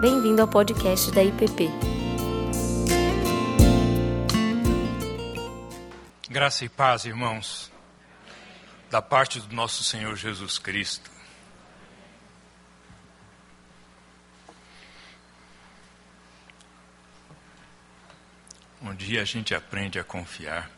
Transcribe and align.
Bem-vindo 0.00 0.40
ao 0.40 0.46
podcast 0.46 1.10
da 1.10 1.24
IPP. 1.24 1.68
Graça 6.30 6.64
e 6.64 6.68
paz, 6.68 7.04
irmãos, 7.04 7.68
da 8.88 9.02
parte 9.02 9.40
do 9.40 9.52
nosso 9.52 9.82
Senhor 9.82 10.14
Jesus 10.14 10.56
Cristo. 10.56 11.10
Um 18.80 18.94
dia 18.94 19.20
a 19.22 19.24
gente 19.24 19.52
aprende 19.52 19.98
a 19.98 20.04
confiar. 20.04 20.70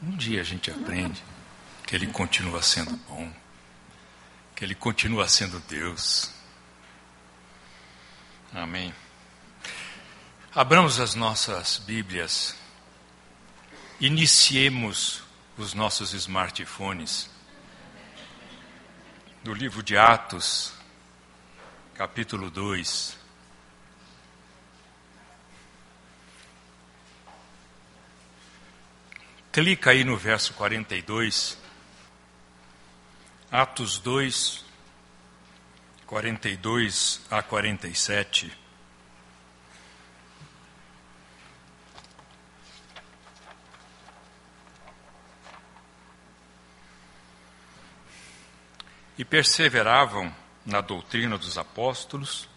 Um 0.00 0.16
dia 0.16 0.40
a 0.40 0.44
gente 0.44 0.70
aprende 0.70 1.20
que 1.84 1.96
Ele 1.96 2.06
continua 2.06 2.62
sendo 2.62 2.96
bom, 3.08 3.28
que 4.54 4.64
Ele 4.64 4.76
continua 4.76 5.26
sendo 5.26 5.58
Deus. 5.68 6.37
Amém. 8.54 8.94
Abramos 10.54 10.98
as 10.98 11.14
nossas 11.14 11.76
Bíblias, 11.78 12.56
iniciemos 14.00 15.22
os 15.56 15.74
nossos 15.74 16.14
smartphones 16.14 17.28
do 19.44 19.52
livro 19.52 19.82
de 19.82 19.98
Atos, 19.98 20.72
capítulo 21.94 22.50
2. 22.50 23.18
Clica 29.52 29.90
aí 29.90 30.04
no 30.04 30.16
verso 30.16 30.54
42. 30.54 31.58
Atos 33.50 33.98
2, 33.98 34.64
42 36.08 37.20
a 37.30 37.42
47. 37.42 38.50
E 49.18 49.24
perseveravam 49.24 50.34
na 50.64 50.80
doutrina 50.80 51.36
dos 51.36 51.58
apóstolos, 51.58 52.48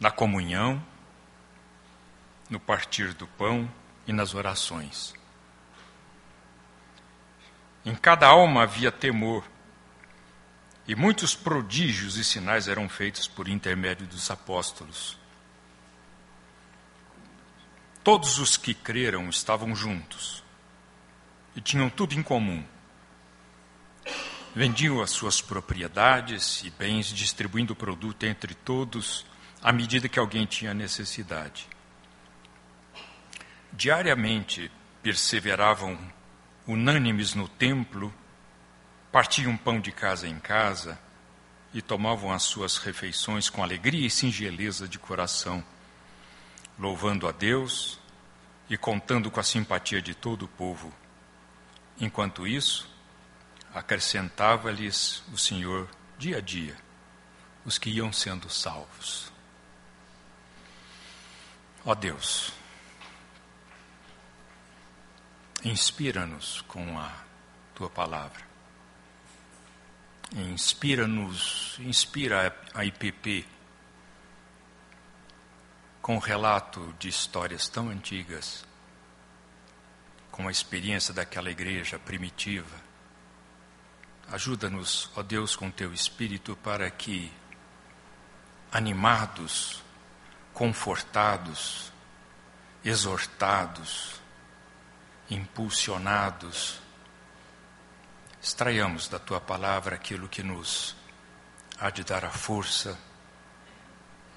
na 0.00 0.10
comunhão, 0.10 0.82
no 2.48 2.58
partir 2.58 3.12
do 3.12 3.26
pão 3.26 3.70
e 4.06 4.12
nas 4.12 4.32
orações. 4.32 5.12
Em 7.84 7.94
cada 7.94 8.26
alma 8.26 8.62
havia 8.62 8.90
temor, 8.90 9.44
e 10.88 10.94
muitos 10.94 11.34
prodígios 11.34 12.16
e 12.16 12.24
sinais 12.24 12.68
eram 12.68 12.88
feitos 12.88 13.26
por 13.26 13.48
intermédio 13.48 14.06
dos 14.06 14.30
apóstolos. 14.30 15.18
Todos 18.04 18.38
os 18.38 18.56
que 18.56 18.72
creram 18.72 19.28
estavam 19.28 19.74
juntos 19.74 20.44
e 21.56 21.60
tinham 21.60 21.90
tudo 21.90 22.14
em 22.14 22.22
comum. 22.22 22.64
Vendiam 24.54 25.02
as 25.02 25.10
suas 25.10 25.40
propriedades 25.40 26.62
e 26.62 26.70
bens, 26.70 27.08
distribuindo 27.08 27.72
o 27.72 27.76
produto 27.76 28.24
entre 28.24 28.54
todos 28.54 29.26
à 29.62 29.72
medida 29.72 30.08
que 30.08 30.18
alguém 30.18 30.46
tinha 30.46 30.72
necessidade. 30.72 31.68
Diariamente 33.72 34.70
perseveravam 35.02 35.98
unânimes 36.66 37.34
no 37.34 37.48
templo, 37.48 38.14
partiam 39.12 39.56
pão 39.56 39.80
de 39.80 39.92
casa 39.92 40.28
em 40.28 40.38
casa 40.38 40.98
e 41.72 41.80
tomavam 41.82 42.32
as 42.32 42.42
suas 42.42 42.78
refeições 42.78 43.48
com 43.48 43.62
alegria 43.62 44.06
e 44.06 44.10
singeleza 44.10 44.88
de 44.88 44.98
coração, 44.98 45.64
louvando 46.78 47.28
a 47.28 47.32
Deus 47.32 47.98
e 48.68 48.76
contando 48.76 49.30
com 49.30 49.40
a 49.40 49.42
simpatia 49.42 50.00
de 50.00 50.14
todo 50.14 50.44
o 50.44 50.48
povo. 50.48 50.92
Enquanto 52.00 52.46
isso, 52.46 52.88
acrescentava-lhes 53.74 55.22
o 55.32 55.38
Senhor 55.38 55.88
dia 56.18 56.38
a 56.38 56.40
dia 56.40 56.76
os 57.64 57.78
que 57.78 57.90
iam 57.90 58.12
sendo 58.12 58.48
salvos. 58.48 59.32
Ó 61.84 61.94
Deus, 61.94 62.52
Inspira-nos 65.66 66.60
com 66.68 66.96
a 66.96 67.12
tua 67.74 67.90
palavra. 67.90 68.44
Inspira-nos, 70.34 71.76
inspira 71.78 72.54
a 72.74 72.84
IPP 72.84 73.46
com 76.02 76.16
o 76.16 76.20
relato 76.20 76.94
de 76.98 77.08
histórias 77.08 77.68
tão 77.68 77.88
antigas, 77.88 78.64
com 80.30 80.48
a 80.48 80.50
experiência 80.50 81.14
daquela 81.14 81.50
igreja 81.50 81.98
primitiva. 81.98 82.76
Ajuda-nos, 84.30 85.10
ó 85.16 85.22
Deus, 85.22 85.54
com 85.54 85.70
teu 85.70 85.92
espírito 85.92 86.56
para 86.56 86.90
que, 86.90 87.32
animados, 88.72 89.82
confortados, 90.52 91.92
exortados, 92.84 94.20
impulsionados, 95.30 96.80
extraiamos 98.46 99.08
da 99.08 99.18
tua 99.18 99.40
palavra 99.40 99.96
aquilo 99.96 100.28
que 100.28 100.40
nos 100.40 100.94
há 101.80 101.90
de 101.90 102.04
dar 102.04 102.24
a 102.24 102.30
força 102.30 102.96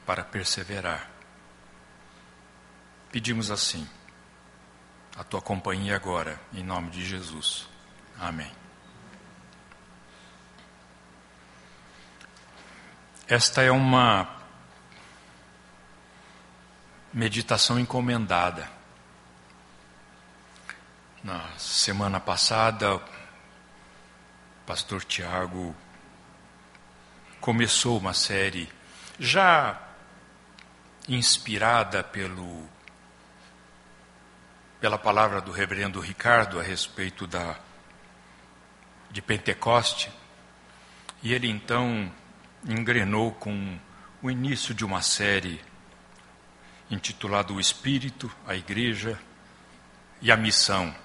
para 0.04 0.24
perseverar. 0.24 1.08
Pedimos 3.12 3.52
assim, 3.52 3.88
a 5.16 5.24
tua 5.24 5.40
companhia 5.44 5.96
agora, 5.96 6.42
em 6.52 6.64
nome 6.64 6.90
de 6.90 7.06
Jesus. 7.06 7.70
Amém. 8.20 8.52
Esta 13.28 13.62
é 13.62 13.70
uma 13.70 14.28
meditação 17.14 17.80
encomendada 17.80 18.68
na 21.24 21.48
semana 21.60 22.20
passada, 22.20 23.00
pastor 24.70 25.04
Tiago 25.04 25.76
começou 27.42 27.98
uma 27.98 28.14
série 28.14 28.70
já 29.20 29.82
inspirada 31.08 32.04
pelo 32.04 32.70
pela 34.80 35.00
palavra 35.00 35.42
do 35.42 35.52
reverendo 35.52 36.00
Ricardo 36.00 36.60
a 36.60 36.62
respeito 36.62 37.26
da 37.26 37.58
de 39.10 39.24
Pentecoste, 39.24 40.12
e 41.24 41.34
ele 41.34 41.50
então 41.50 42.14
engrenou 42.64 43.32
com 43.32 43.80
o 44.22 44.30
início 44.30 44.76
de 44.76 44.86
uma 44.86 45.02
série 45.02 45.60
intitulada 46.92 47.52
O 47.52 47.60
Espírito, 47.60 48.32
a 48.46 48.54
Igreja 48.54 49.20
e 50.22 50.32
a 50.32 50.38
Missão. 50.38 50.96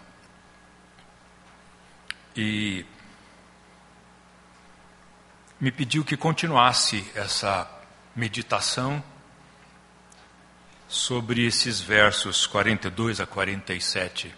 E 2.36 2.84
me 5.64 5.72
pediu 5.72 6.04
que 6.04 6.14
continuasse 6.14 7.10
essa 7.14 7.66
meditação 8.14 9.02
sobre 10.86 11.46
esses 11.46 11.80
versos 11.80 12.46
42 12.46 13.18
a 13.18 13.26
47. 13.26 14.34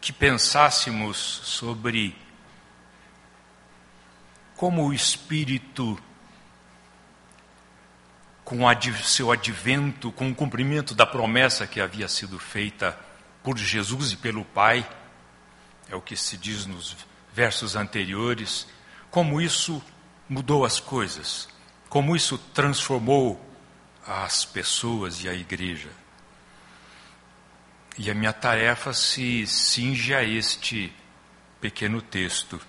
Que 0.00 0.12
pensássemos 0.12 1.16
sobre 1.16 2.16
como 4.54 4.86
o 4.86 4.94
Espírito, 4.94 6.00
com 8.44 8.60
seu 9.02 9.32
advento, 9.32 10.12
com 10.12 10.30
o 10.30 10.34
cumprimento 10.36 10.94
da 10.94 11.04
promessa 11.04 11.66
que 11.66 11.80
havia 11.80 12.06
sido 12.06 12.38
feita 12.38 12.96
por 13.42 13.58
Jesus 13.58 14.12
e 14.12 14.16
pelo 14.18 14.44
Pai, 14.44 14.88
é 15.88 15.96
o 15.96 16.00
que 16.00 16.14
se 16.14 16.36
diz 16.36 16.64
nos 16.64 17.07
versos 17.38 17.76
anteriores, 17.76 18.66
como 19.12 19.40
isso 19.40 19.80
mudou 20.28 20.64
as 20.64 20.80
coisas, 20.80 21.48
como 21.88 22.16
isso 22.16 22.36
transformou 22.52 23.40
as 24.04 24.44
pessoas 24.44 25.22
e 25.22 25.28
a 25.28 25.34
igreja. 25.34 25.90
E 27.96 28.10
a 28.10 28.14
minha 28.14 28.32
tarefa 28.32 28.92
se 28.92 29.46
cinge 29.46 30.12
a 30.12 30.24
este 30.24 30.92
pequeno 31.60 32.02
texto. 32.02 32.60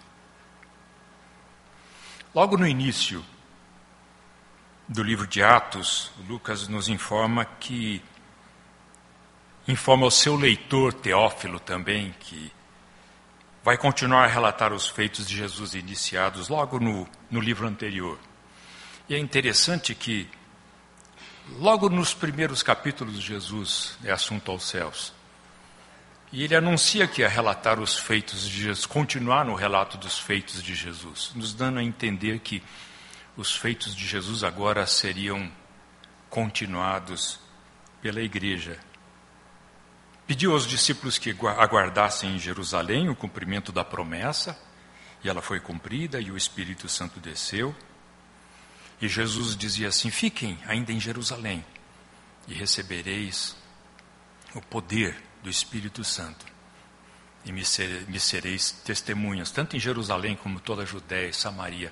Logo 2.35 2.55
no 2.55 2.67
início 2.67 3.25
do 4.87 5.01
livro 5.01 5.25
de 5.25 5.41
Atos, 5.41 6.11
Lucas 6.27 6.67
nos 6.67 6.87
informa 6.87 7.43
que 7.43 8.03
informa 9.67 10.05
ao 10.05 10.11
seu 10.11 10.35
leitor 10.35 10.93
Teófilo 10.93 11.59
também 11.59 12.13
que 12.19 12.58
vai 13.63 13.77
continuar 13.77 14.25
a 14.25 14.27
relatar 14.27 14.73
os 14.73 14.87
feitos 14.87 15.27
de 15.27 15.35
Jesus 15.35 15.73
iniciados 15.73 16.47
logo 16.47 16.79
no, 16.79 17.07
no 17.29 17.39
livro 17.39 17.67
anterior. 17.67 18.17
E 19.07 19.15
é 19.15 19.17
interessante 19.17 19.93
que, 19.93 20.29
logo 21.57 21.89
nos 21.89 22.13
primeiros 22.13 22.63
capítulos, 22.63 23.21
Jesus 23.21 23.97
é 24.03 24.11
assunto 24.11 24.51
aos 24.51 24.63
céus. 24.63 25.13
E 26.31 26.43
ele 26.43 26.55
anuncia 26.55 27.07
que 27.07 27.21
ia 27.21 27.27
relatar 27.27 27.79
os 27.79 27.97
feitos 27.97 28.47
de 28.47 28.61
Jesus, 28.61 28.85
continuar 28.85 29.43
no 29.43 29.55
relato 29.55 29.97
dos 29.97 30.19
feitos 30.19 30.61
de 30.61 30.75
Jesus, 30.75 31.31
nos 31.33 31.53
dando 31.53 31.79
a 31.79 31.83
entender 31.83 32.39
que 32.39 32.61
os 33.35 33.55
feitos 33.55 33.95
de 33.95 34.05
Jesus 34.05 34.43
agora 34.43 34.85
seriam 34.85 35.51
continuados 36.29 37.39
pela 38.01 38.21
igreja. 38.21 38.77
Pediu 40.29 40.51
aos 40.51 40.67
discípulos 40.67 41.17
que 41.17 41.31
aguardassem 41.31 42.35
em 42.35 42.37
Jerusalém 42.37 43.09
o 43.09 43.15
cumprimento 43.15 43.71
da 43.71 43.83
promessa, 43.83 44.55
e 45.23 45.27
ela 45.27 45.41
foi 45.41 45.59
cumprida, 45.59 46.21
e 46.21 46.29
o 46.29 46.37
Espírito 46.37 46.87
Santo 46.87 47.19
desceu. 47.19 47.75
E 49.01 49.07
Jesus 49.07 49.57
dizia 49.57 49.87
assim: 49.87 50.11
Fiquem 50.11 50.59
ainda 50.67 50.91
em 50.91 50.99
Jerusalém, 50.99 51.65
e 52.47 52.53
recebereis 52.53 53.57
o 54.53 54.61
poder 54.61 55.19
do 55.41 55.49
Espírito 55.49 56.03
Santo. 56.03 56.45
E 57.43 57.51
me, 57.51 57.65
ser, 57.65 58.07
me 58.07 58.19
sereis 58.19 58.69
testemunhas, 58.71 59.49
tanto 59.49 59.75
em 59.75 59.79
Jerusalém 59.79 60.35
como 60.35 60.59
toda 60.59 60.83
a 60.83 60.85
Judéia 60.85 61.29
e 61.29 61.33
Samaria, 61.33 61.91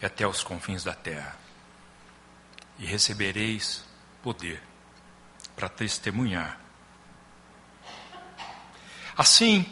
e 0.00 0.06
até 0.06 0.26
os 0.26 0.42
confins 0.42 0.84
da 0.84 0.94
terra. 0.94 1.36
E 2.78 2.86
recebereis 2.86 3.84
poder 4.22 4.62
para 5.54 5.68
testemunhar. 5.68 6.63
Assim, 9.16 9.70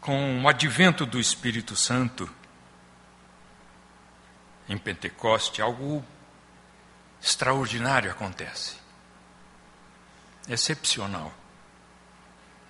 com 0.00 0.42
o 0.42 0.48
advento 0.48 1.06
do 1.06 1.20
Espírito 1.20 1.76
Santo, 1.76 2.28
em 4.68 4.76
Pentecoste, 4.76 5.62
algo 5.62 6.04
extraordinário 7.20 8.10
acontece 8.10 8.86
excepcional. 10.48 11.32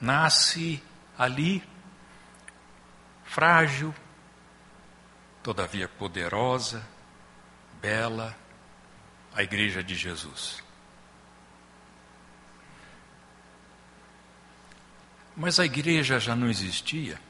Nasce 0.00 0.82
ali, 1.16 1.62
frágil, 3.24 3.94
todavia 5.42 5.88
poderosa, 5.88 6.86
bela, 7.80 8.36
a 9.34 9.42
Igreja 9.42 9.82
de 9.82 9.94
Jesus. 9.94 10.62
Mas 15.36 15.60
a 15.60 15.66
igreja 15.66 16.18
já 16.18 16.34
não 16.34 16.48
existia? 16.48 17.20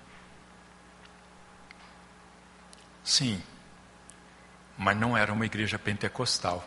Sim, 3.03 3.43
mas 4.79 4.97
não 4.97 5.17
era 5.17 5.33
uma 5.33 5.45
igreja 5.45 5.79
pentecostal. 5.79 6.65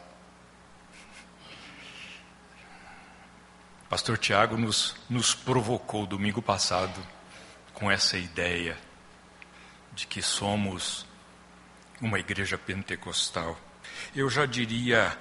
Pastor 3.89 4.17
Tiago 4.17 4.57
nos, 4.57 4.95
nos 5.09 5.33
provocou 5.33 6.05
domingo 6.05 6.41
passado 6.41 7.01
com 7.73 7.89
essa 7.89 8.17
ideia 8.17 8.77
de 9.93 10.05
que 10.05 10.21
somos 10.21 11.05
uma 12.01 12.19
igreja 12.19 12.57
pentecostal. 12.57 13.57
Eu 14.15 14.29
já 14.29 14.45
diria 14.45 15.17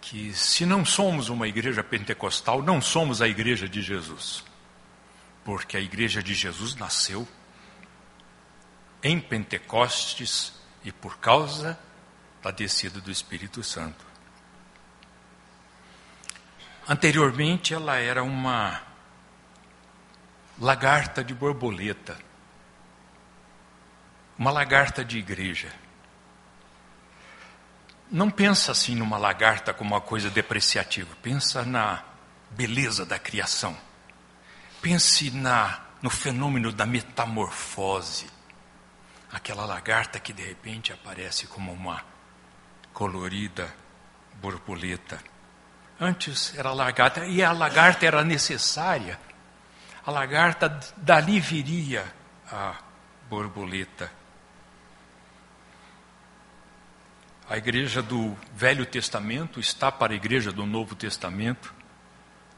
que 0.00 0.32
se 0.34 0.64
não 0.64 0.84
somos 0.84 1.28
uma 1.28 1.48
igreja 1.48 1.82
pentecostal, 1.82 2.62
não 2.62 2.80
somos 2.80 3.20
a 3.20 3.28
igreja 3.28 3.68
de 3.68 3.82
Jesus. 3.82 4.44
Porque 5.44 5.76
a 5.76 5.80
igreja 5.80 6.22
de 6.22 6.34
Jesus 6.34 6.74
nasceu 6.74 7.28
em 9.02 9.20
Pentecostes 9.20 10.54
e 10.82 10.90
por 10.90 11.18
causa 11.18 11.78
da 12.42 12.50
descida 12.50 13.00
do 13.00 13.10
Espírito 13.10 13.62
Santo. 13.62 14.04
Anteriormente 16.88 17.72
ela 17.72 17.96
era 17.96 18.22
uma 18.22 18.82
lagarta 20.58 21.24
de 21.24 21.34
borboleta, 21.34 22.16
uma 24.38 24.50
lagarta 24.50 25.04
de 25.04 25.18
igreja. 25.18 25.72
Não 28.10 28.30
pensa 28.30 28.72
assim 28.72 28.94
numa 28.94 29.16
lagarta 29.16 29.72
como 29.72 29.94
uma 29.94 30.00
coisa 30.00 30.30
depreciativa, 30.30 31.14
pensa 31.22 31.64
na 31.64 32.04
beleza 32.50 33.04
da 33.06 33.18
criação. 33.18 33.76
Pense 34.84 35.30
na 35.30 35.80
no 36.02 36.10
fenômeno 36.10 36.70
da 36.70 36.84
metamorfose. 36.84 38.26
Aquela 39.32 39.64
lagarta 39.64 40.20
que 40.20 40.30
de 40.30 40.42
repente 40.42 40.92
aparece 40.92 41.46
como 41.46 41.72
uma 41.72 42.04
colorida 42.92 43.74
borboleta. 44.34 45.18
Antes 45.98 46.54
era 46.54 46.70
lagarta, 46.74 47.24
e 47.24 47.42
a 47.42 47.50
lagarta 47.50 48.04
era 48.04 48.22
necessária. 48.22 49.18
A 50.04 50.10
lagarta, 50.10 50.68
dali 50.98 51.40
viria 51.40 52.04
a 52.52 52.74
borboleta. 53.26 54.12
A 57.48 57.56
igreja 57.56 58.02
do 58.02 58.36
Velho 58.52 58.84
Testamento 58.84 59.58
está 59.58 59.90
para 59.90 60.12
a 60.12 60.16
igreja 60.16 60.52
do 60.52 60.66
Novo 60.66 60.94
Testamento, 60.94 61.72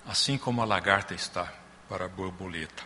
assim 0.04 0.36
como 0.36 0.60
a 0.60 0.64
lagarta 0.64 1.14
está 1.14 1.65
para 1.88 2.06
a 2.06 2.08
borboleta. 2.08 2.84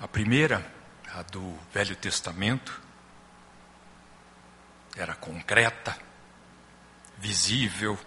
A 0.00 0.08
primeira, 0.08 0.72
a 1.12 1.22
do 1.22 1.58
Velho 1.72 1.96
Testamento, 1.96 2.80
era 4.96 5.14
concreta, 5.14 5.96
visível, 7.18 7.98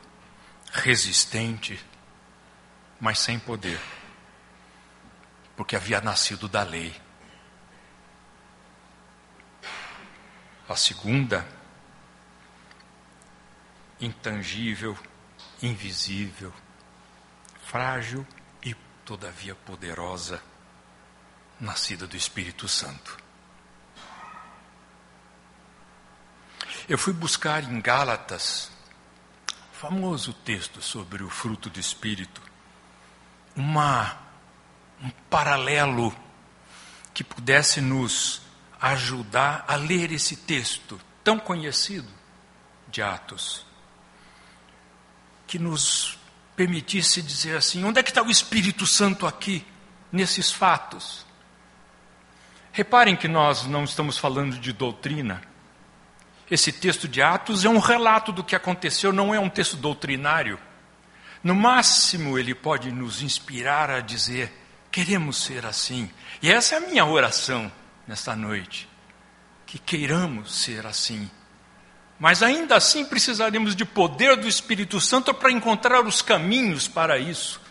resistente, 0.72 1.84
mas 3.00 3.20
sem 3.20 3.40
poder, 3.40 3.80
porque 5.56 5.76
havia 5.76 6.00
nascido 6.02 6.48
da 6.48 6.64
lei. 6.64 6.96
A 10.70 10.76
segunda, 10.76 11.48
intangível, 14.00 14.98
invisível, 15.62 16.54
frágil 17.70 18.26
e 18.64 18.74
todavia 19.04 19.54
poderosa, 19.54 20.42
nascida 21.60 22.08
do 22.08 22.16
Espírito 22.16 22.68
Santo. 22.68 23.18
Eu 26.88 26.98
fui 26.98 27.12
buscar 27.12 27.64
em 27.64 27.82
Gálatas 27.82 28.72
famoso 29.74 30.34
texto 30.34 30.82
sobre 30.82 31.22
o 31.22 31.30
fruto 31.30 31.70
do 31.70 31.80
Espírito, 31.80 32.42
uma, 33.54 34.18
um 35.02 35.10
paralelo 35.30 36.16
que 37.14 37.24
pudesse 37.24 37.82
nos 37.82 38.42
ajudar 38.80 39.66
a 39.68 39.76
ler 39.76 40.14
esse 40.14 40.38
texto 40.38 41.00
tão 41.22 41.38
conhecido 41.38 42.12
de 42.88 43.02
Atos, 43.02 43.66
que 45.46 45.60
nos 45.60 46.18
permitisse 46.58 47.22
dizer 47.22 47.56
assim: 47.56 47.86
onde 47.86 48.00
é 48.00 48.04
que 48.04 48.10
está 48.10 48.22
o 48.22 48.30
Espírito 48.30 48.86
Santo 48.86 49.26
aqui, 49.26 49.66
nesses 50.12 50.52
fatos? 50.52 51.26
Reparem 52.74 53.16
que 53.16 53.28
nós 53.28 53.66
não 53.66 53.86
estamos 53.86 54.18
falando 54.18 54.60
de 54.60 54.74
doutrina, 54.74 55.42
esse 56.50 56.72
texto 56.72 57.08
de 57.08 57.22
Atos 57.22 57.66
é 57.66 57.70
um 57.70 57.80
relato 57.80 58.32
do 58.32 58.44
que 58.44 58.56
aconteceu, 58.56 59.12
não 59.12 59.34
é 59.34 59.40
um 59.40 59.50
texto 59.50 59.76
doutrinário. 59.76 60.58
No 61.44 61.54
máximo, 61.54 62.38
ele 62.40 62.56
pode 62.56 62.92
nos 62.92 63.22
inspirar 63.22 63.90
a 63.90 64.00
dizer: 64.00 64.52
queremos 64.92 65.38
ser 65.44 65.66
assim. 65.66 66.10
E 66.42 66.50
essa 66.50 66.76
é 66.76 66.78
a 66.78 66.82
minha 66.82 67.06
oração 67.06 67.72
nesta 68.08 68.36
noite. 68.36 68.90
Que 69.66 69.78
queiramos 69.78 70.56
ser 70.56 70.86
assim. 70.86 71.30
Mas 72.20 72.42
ainda 72.42 72.76
assim 72.76 73.06
precisaremos 73.06 73.76
de 73.76 73.86
poder 73.86 74.36
do 74.38 74.48
Espírito 74.48 75.00
Santo 75.00 75.34
para 75.34 75.52
encontrar 75.52 76.06
os 76.06 76.22
caminhos 76.22 76.88
para 76.88 77.20
isso. 77.20 77.62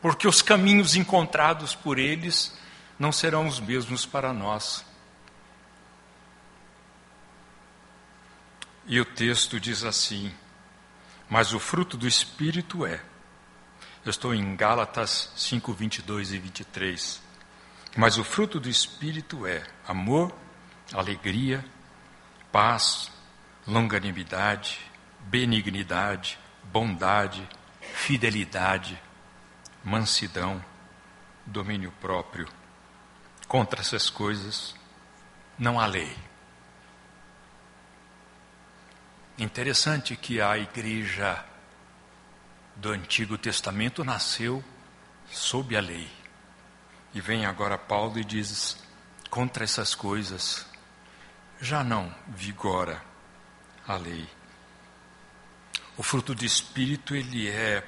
Porque 0.00 0.28
os 0.28 0.40
caminhos 0.40 0.94
encontrados 0.94 1.74
por 1.74 1.98
eles 1.98 2.56
não 2.98 3.10
serão 3.10 3.46
os 3.46 3.58
mesmos 3.58 4.06
para 4.06 4.32
nós. 4.32 4.84
E 8.86 9.00
o 9.00 9.04
texto 9.04 9.58
diz 9.58 9.82
assim: 9.82 10.32
Mas 11.28 11.52
o 11.52 11.58
fruto 11.58 11.96
do 11.96 12.06
Espírito 12.06 12.86
é. 12.86 13.02
Eu 14.04 14.10
estou 14.10 14.32
em 14.32 14.56
Gálatas 14.56 15.32
5, 15.36 15.72
22 15.72 16.32
e 16.32 16.38
23. 16.38 17.20
Mas 17.96 18.16
o 18.16 18.24
fruto 18.24 18.60
do 18.60 18.68
Espírito 18.68 19.46
é 19.46 19.66
amor, 19.86 20.32
alegria, 20.92 21.64
paz, 22.52 23.10
longanimidade, 23.68 24.80
benignidade, 25.20 26.38
bondade, 26.64 27.46
fidelidade, 27.80 29.00
mansidão, 29.84 30.64
domínio 31.44 31.92
próprio. 32.00 32.48
Contra 33.46 33.82
essas 33.82 34.08
coisas 34.08 34.74
não 35.58 35.78
há 35.78 35.84
lei. 35.84 36.16
Interessante 39.36 40.16
que 40.16 40.40
a 40.40 40.56
igreja 40.56 41.44
do 42.74 42.90
Antigo 42.90 43.36
Testamento 43.36 44.02
nasceu 44.02 44.64
sob 45.30 45.76
a 45.76 45.80
lei. 45.80 46.10
E 47.12 47.20
vem 47.20 47.44
agora 47.44 47.76
Paulo 47.76 48.18
e 48.18 48.24
diz: 48.24 48.82
contra 49.28 49.64
essas 49.64 49.94
coisas 49.94 50.66
já 51.60 51.84
não 51.84 52.14
vigora 52.28 53.07
a 53.88 53.96
lei. 53.96 54.28
O 55.96 56.02
fruto 56.02 56.34
do 56.34 56.44
espírito 56.44 57.16
ele 57.16 57.48
é 57.48 57.82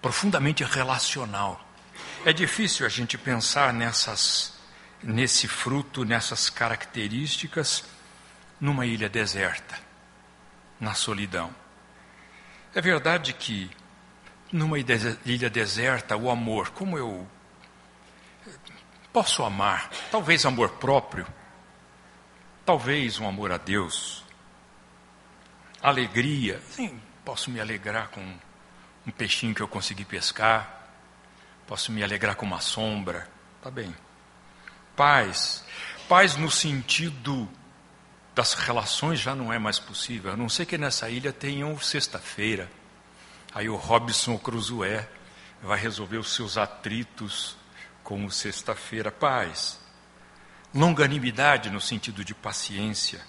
profundamente 0.00 0.64
relacional. 0.64 1.64
É 2.24 2.32
difícil 2.32 2.84
a 2.84 2.88
gente 2.88 3.16
pensar 3.16 3.72
nessas 3.72 4.60
nesse 5.02 5.48
fruto, 5.48 6.04
nessas 6.04 6.48
características 6.48 7.84
numa 8.60 8.86
ilha 8.86 9.08
deserta, 9.08 9.78
na 10.78 10.94
solidão. 10.94 11.52
É 12.74 12.80
verdade 12.80 13.32
que 13.32 13.70
numa 14.52 14.78
ilha 14.78 15.50
deserta 15.50 16.16
o 16.16 16.30
amor, 16.30 16.70
como 16.70 16.96
eu 16.96 17.26
posso 19.12 19.42
amar, 19.42 19.90
talvez 20.10 20.46
amor 20.46 20.70
próprio, 20.70 21.26
talvez 22.64 23.18
um 23.18 23.28
amor 23.28 23.50
a 23.50 23.56
Deus, 23.56 24.21
alegria, 25.82 26.60
sim, 26.70 27.00
posso 27.24 27.50
me 27.50 27.60
alegrar 27.60 28.08
com 28.08 28.20
um 29.06 29.10
peixinho 29.10 29.54
que 29.54 29.60
eu 29.60 29.68
consegui 29.68 30.04
pescar, 30.04 30.88
posso 31.66 31.90
me 31.90 32.04
alegrar 32.04 32.36
com 32.36 32.46
uma 32.46 32.60
sombra, 32.60 33.28
tá 33.60 33.70
bem. 33.70 33.94
Paz, 34.94 35.64
paz 36.08 36.36
no 36.36 36.50
sentido 36.50 37.48
das 38.34 38.54
relações 38.54 39.18
já 39.18 39.34
não 39.34 39.52
é 39.52 39.58
mais 39.58 39.78
possível, 39.78 40.32
a 40.32 40.36
não 40.36 40.48
ser 40.48 40.66
que 40.66 40.78
nessa 40.78 41.10
ilha 41.10 41.32
tenham 41.32 41.78
sexta-feira. 41.78 42.70
Aí 43.54 43.68
o 43.68 43.76
Robson 43.76 44.38
Cruzoé 44.38 45.08
vai 45.62 45.78
resolver 45.78 46.16
os 46.16 46.32
seus 46.32 46.56
atritos 46.56 47.56
como 48.02 48.30
sexta-feira. 48.30 49.10
Paz, 49.10 49.78
longanimidade 50.74 51.68
no 51.70 51.80
sentido 51.80 52.24
de 52.24 52.34
paciência, 52.34 53.20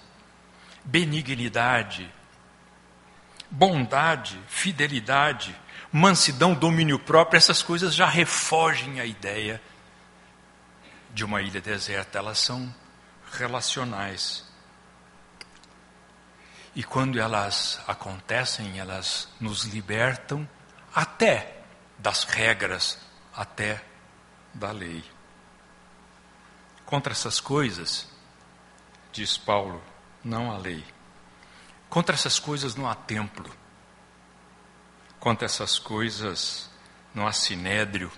benignidade, 0.84 2.10
bondade, 3.54 4.40
fidelidade, 4.48 5.54
mansidão, 5.92 6.54
domínio 6.54 6.98
próprio, 6.98 7.38
essas 7.38 7.62
coisas 7.62 7.94
já 7.94 8.06
refogem 8.06 9.00
a 9.00 9.06
ideia 9.06 9.62
de 11.12 11.24
uma 11.24 11.40
ilha 11.40 11.60
deserta, 11.60 12.18
elas 12.18 12.38
são 12.38 12.74
relacionais. 13.32 14.44
E 16.74 16.82
quando 16.82 17.20
elas 17.20 17.80
acontecem, 17.86 18.80
elas 18.80 19.28
nos 19.40 19.64
libertam 19.64 20.48
até 20.92 21.58
das 21.96 22.24
regras, 22.24 22.98
até 23.32 23.80
da 24.52 24.72
lei. 24.72 25.04
Contra 26.84 27.12
essas 27.12 27.38
coisas, 27.38 28.08
diz 29.12 29.38
Paulo, 29.38 29.80
não 30.24 30.50
há 30.50 30.58
lei. 30.58 30.93
Contra 31.94 32.16
essas 32.16 32.40
coisas 32.40 32.74
não 32.74 32.90
há 32.90 32.94
templo. 32.96 33.48
Contra 35.20 35.46
essas 35.46 35.78
coisas 35.78 36.68
não 37.14 37.24
há 37.24 37.30
sinédrio, 37.30 38.10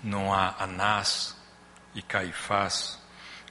não 0.00 0.32
há 0.32 0.54
Anás 0.62 1.36
e 1.92 2.02
Caifás. 2.02 3.00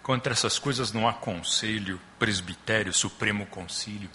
Contra 0.01 0.31
essas 0.31 0.57
coisas 0.57 0.93
não 0.93 1.09
há 1.09 1.13
conselho, 1.13 1.99
presbitério, 2.17 2.93
supremo 2.93 3.45
concílio. 3.47 4.09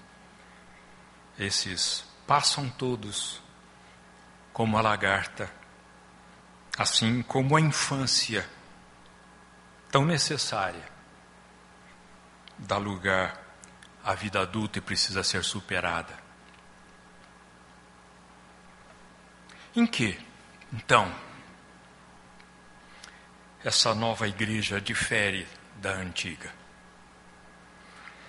Esses 1.38 2.06
passam 2.26 2.70
todos 2.70 3.42
como 4.50 4.78
a 4.78 4.80
lagarta, 4.80 5.52
assim 6.78 7.20
como 7.20 7.54
a 7.54 7.60
infância 7.60 8.48
tão 9.90 10.06
necessária 10.06 10.88
dá 12.58 12.78
lugar 12.78 13.43
à 14.04 14.14
vida 14.14 14.40
adulta 14.40 14.78
e 14.78 14.82
precisa 14.82 15.22
ser 15.22 15.42
superada. 15.42 16.22
Em 19.74 19.86
que, 19.86 20.18
então, 20.72 21.12
essa 23.64 23.94
nova 23.94 24.28
igreja 24.28 24.80
difere 24.80 25.48
da 25.76 25.92
antiga? 25.92 26.52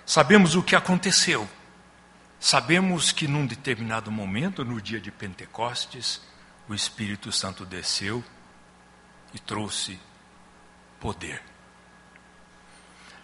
Sabemos 0.06 0.56
o 0.56 0.64
que 0.64 0.76
aconteceu. 0.76 1.48
Sabemos 2.40 3.12
que 3.12 3.28
num 3.28 3.46
determinado 3.46 4.12
momento, 4.12 4.64
no 4.64 4.82
dia 4.82 5.00
de 5.00 5.12
Pentecostes, 5.12 6.22
o 6.68 6.74
Espírito 6.74 7.32
Santo 7.32 7.66
desceu 7.66 8.24
e 9.34 9.40
trouxe 9.40 10.00
poder. 11.00 11.42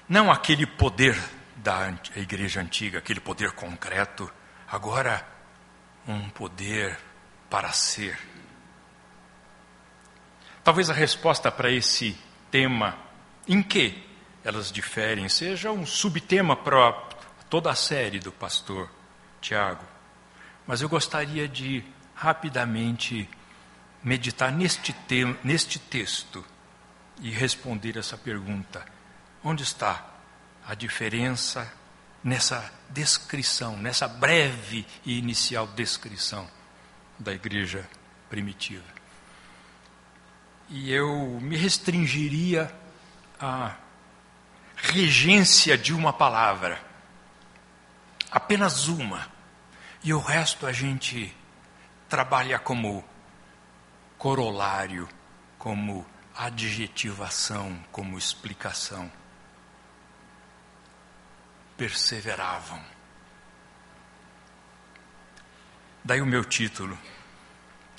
Não 0.08 0.31
aquele 0.31 0.65
poder 0.65 1.17
da 1.63 1.94
igreja 2.15 2.60
antiga, 2.62 3.00
aquele 3.00 3.20
poder 3.20 3.51
concreto, 3.51 4.32
agora 4.68 5.25
um 6.08 6.30
poder 6.30 6.98
para 7.50 7.72
ser. 7.72 8.18
Talvez 10.63 10.89
a 10.89 10.94
resposta 10.94 11.51
para 11.51 11.72
esse 11.72 12.18
tema, 12.50 12.98
em 13.48 13.62
que 13.62 14.08
elas 14.44 14.72
diferem, 14.72 15.30
seja 15.30 15.72
um 15.72 15.86
subtema 15.86 16.56
para 16.56 16.91
toda 17.50 17.72
a 17.72 17.75
série 17.75 18.20
do 18.20 18.32
pastor 18.32 18.89
Tiago. 19.39 19.86
Mas 20.65 20.82
eu 20.82 20.89
gostaria 20.89 21.48
de 21.48 21.84
rapidamente 22.15 23.30
meditar 24.03 24.51
neste, 24.51 24.94
te 24.94 25.25
neste 25.44 25.77
texto 25.77 26.44
e 27.20 27.30
responder 27.30 27.98
essa 27.98 28.18
pergunta: 28.18 28.86
onde 29.44 29.63
está 29.63 30.11
a 30.68 30.75
diferença 30.75 31.72
nessa 32.24 32.72
descrição, 32.89 33.77
nessa 33.77 34.08
breve 34.08 34.86
e 35.06 35.18
inicial 35.18 35.68
descrição 35.68 36.48
da 37.18 37.34
igreja 37.34 37.88
primitiva? 38.30 38.86
E 40.70 40.91
eu 40.91 41.39
me 41.41 41.58
restringiria 41.58 42.74
à 43.39 43.75
regência 44.77 45.77
de 45.77 45.94
uma 45.94 46.13
palavra, 46.13 46.82
apenas 48.32 48.88
uma, 48.88 49.27
e 50.03 50.13
o 50.13 50.20
resto 50.20 50.65
a 50.65 50.72
gente 50.72 51.36
trabalha 52.10 52.58
como 52.58 53.03
corolário, 54.18 55.08
como 55.58 56.06
adjetivação, 56.36 57.77
como 57.91 58.18
explicação. 58.18 59.12
Perseveravam. 61.82 62.80
Daí 66.06 66.22
o 66.22 66.28
meu 66.28 66.46
título, 66.46 66.96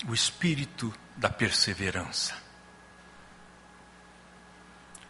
O 0.07 0.13
Espírito 0.13 0.97
da 1.17 1.29
Perseverança. 1.29 2.33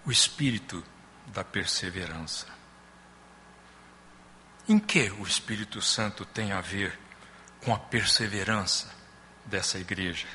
O 0.03 0.11
Espírito 0.11 0.83
da 1.27 1.43
Perseverança. 1.43 2.47
Em 4.67 4.79
que 4.79 5.11
o 5.19 5.21
Espírito 5.21 5.79
Santo 5.79 6.25
tem 6.25 6.51
a 6.51 6.59
ver 6.59 6.97
com 7.63 7.75
a 7.75 7.77
perseverança 7.77 8.91
dessa 9.45 9.77
igreja? 9.77 10.27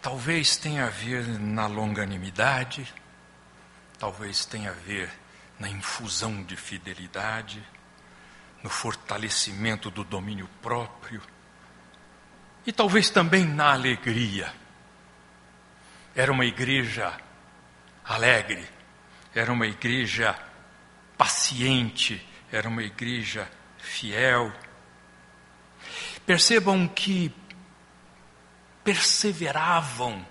Talvez 0.00 0.56
tenha 0.56 0.86
a 0.86 0.90
ver 0.90 1.26
na 1.40 1.66
longanimidade, 1.66 2.99
talvez 4.00 4.46
tenha 4.46 4.70
a 4.70 4.72
ver 4.72 5.12
na 5.58 5.68
infusão 5.68 6.42
de 6.42 6.56
fidelidade, 6.56 7.62
no 8.62 8.70
fortalecimento 8.70 9.90
do 9.90 10.02
domínio 10.02 10.48
próprio 10.62 11.22
e 12.66 12.72
talvez 12.72 13.10
também 13.10 13.44
na 13.44 13.72
alegria. 13.72 14.52
Era 16.14 16.32
uma 16.32 16.46
igreja 16.46 17.12
alegre, 18.04 18.66
era 19.34 19.52
uma 19.52 19.66
igreja 19.66 20.36
paciente, 21.16 22.26
era 22.50 22.68
uma 22.68 22.82
igreja 22.82 23.50
fiel. 23.78 24.52
Percebam 26.26 26.88
que 26.88 27.34
perseveravam. 28.82 30.26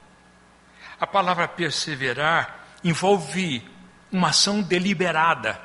A 0.99 1.07
palavra 1.07 1.47
perseverar 1.47 2.58
envolve 2.83 3.63
uma 4.11 4.29
ação 4.29 4.61
deliberada. 4.61 5.59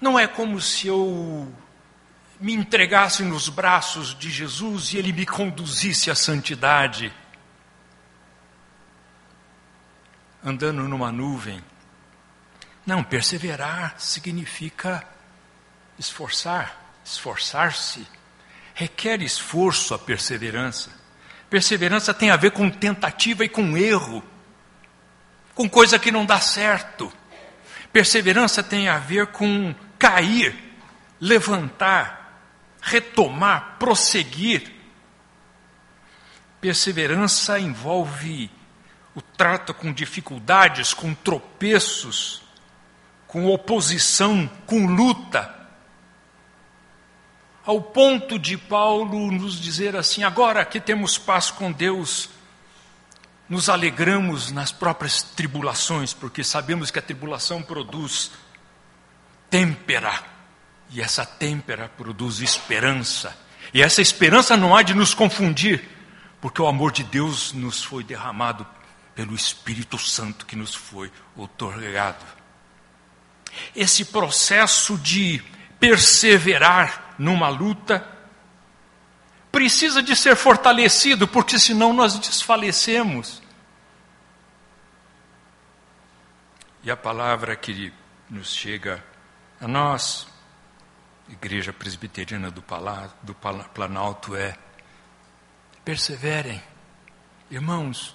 Não 0.00 0.18
é 0.18 0.26
como 0.26 0.60
se 0.60 0.86
eu 0.86 1.52
me 2.40 2.52
entregasse 2.52 3.22
nos 3.22 3.48
braços 3.48 4.16
de 4.16 4.30
Jesus 4.30 4.92
e 4.92 4.98
ele 4.98 5.12
me 5.12 5.26
conduzisse 5.26 6.10
à 6.10 6.14
santidade. 6.14 7.12
Andando 10.44 10.88
numa 10.88 11.10
nuvem. 11.10 11.62
Não, 12.86 13.02
perseverar 13.02 13.96
significa 13.98 15.04
esforçar, 15.98 16.80
esforçar-se. 17.04 18.06
Requer 18.72 19.20
esforço 19.20 19.92
a 19.92 19.98
perseverança. 19.98 20.92
Perseverança 21.50 22.14
tem 22.14 22.30
a 22.30 22.36
ver 22.36 22.52
com 22.52 22.70
tentativa 22.70 23.44
e 23.44 23.48
com 23.48 23.76
erro, 23.76 24.22
com 25.58 25.68
coisa 25.68 25.98
que 25.98 26.12
não 26.12 26.24
dá 26.24 26.38
certo. 26.38 27.12
Perseverança 27.92 28.62
tem 28.62 28.88
a 28.88 28.96
ver 28.96 29.26
com 29.26 29.74
cair, 29.98 30.54
levantar, 31.20 32.44
retomar, 32.80 33.74
prosseguir. 33.76 34.72
Perseverança 36.60 37.58
envolve 37.58 38.48
o 39.16 39.20
trato 39.20 39.74
com 39.74 39.92
dificuldades, 39.92 40.94
com 40.94 41.12
tropeços, 41.12 42.40
com 43.26 43.46
oposição, 43.46 44.48
com 44.64 44.86
luta. 44.86 45.52
Ao 47.66 47.82
ponto 47.82 48.38
de 48.38 48.56
Paulo 48.56 49.32
nos 49.32 49.60
dizer 49.60 49.96
assim: 49.96 50.22
agora 50.22 50.64
que 50.64 50.78
temos 50.78 51.18
paz 51.18 51.50
com 51.50 51.72
Deus, 51.72 52.30
nos 53.48 53.68
alegramos 53.68 54.52
nas 54.52 54.70
próprias 54.70 55.22
tribulações, 55.22 56.12
porque 56.12 56.44
sabemos 56.44 56.90
que 56.90 56.98
a 56.98 57.02
tribulação 57.02 57.62
produz 57.62 58.30
têmpera, 59.48 60.22
e 60.90 61.00
essa 61.00 61.24
têmpera 61.24 61.88
produz 61.96 62.40
esperança, 62.40 63.36
e 63.72 63.82
essa 63.82 64.02
esperança 64.02 64.56
não 64.56 64.76
há 64.76 64.82
de 64.82 64.94
nos 64.94 65.14
confundir, 65.14 65.88
porque 66.40 66.60
o 66.60 66.66
amor 66.66 66.92
de 66.92 67.02
Deus 67.04 67.52
nos 67.52 67.82
foi 67.82 68.04
derramado 68.04 68.66
pelo 69.14 69.34
Espírito 69.34 69.98
Santo 69.98 70.46
que 70.46 70.54
nos 70.54 70.74
foi 70.74 71.10
otorgado. 71.34 72.24
Esse 73.74 74.04
processo 74.04 74.96
de 74.98 75.42
perseverar 75.80 77.14
numa 77.18 77.48
luta 77.48 78.06
precisa 79.50 80.02
de 80.02 80.14
ser 80.14 80.36
fortalecido, 80.36 81.26
porque 81.26 81.58
senão 81.58 81.92
nós 81.92 82.18
desfalecemos. 82.18 83.42
E 86.82 86.90
a 86.90 86.96
palavra 86.96 87.56
que 87.56 87.92
nos 88.30 88.52
chega 88.54 89.04
a 89.60 89.66
nós, 89.66 90.28
Igreja 91.28 91.72
Presbiteriana 91.72 92.50
do, 92.50 92.64
do 93.22 93.34
Planalto, 93.34 94.36
é: 94.36 94.56
perseverem, 95.84 96.62
irmãos, 97.50 98.14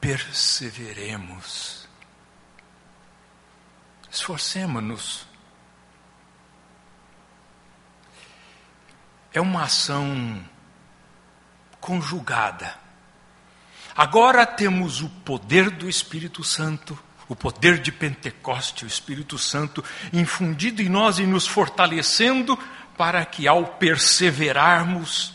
perseveremos, 0.00 1.88
esforcemos-nos. 4.10 5.33
É 9.34 9.40
uma 9.40 9.64
ação 9.64 10.42
conjugada. 11.78 12.74
Agora 13.94 14.46
temos 14.46 15.02
o 15.02 15.10
poder 15.10 15.68
do 15.68 15.90
Espírito 15.90 16.42
Santo 16.42 16.98
o 17.28 17.34
poder 17.34 17.80
de 17.80 17.90
Pentecoste, 17.90 18.84
o 18.84 18.86
Espírito 18.86 19.36
Santo 19.38 19.82
infundido 20.12 20.80
em 20.82 20.88
nós 20.88 21.18
e 21.18 21.26
nos 21.26 21.44
fortalecendo 21.46 22.56
para 22.96 23.24
que 23.24 23.48
ao 23.48 23.66
perseverarmos 23.66 25.32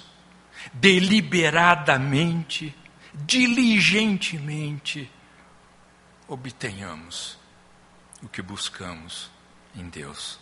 deliberadamente, 0.74 2.75
diligentemente, 3.14 5.12
obtenhamos 6.27 7.40
o 8.22 8.27
que 8.27 8.42
buscamos 8.42 9.31
em 9.75 9.88
Deus. 9.90 10.40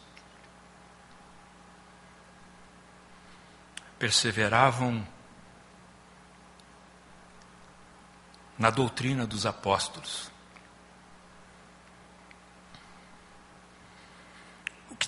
Perseveravam 4.00 5.08
na 8.58 8.70
doutrina 8.70 9.26
dos 9.26 9.46
apóstolos 9.46 10.32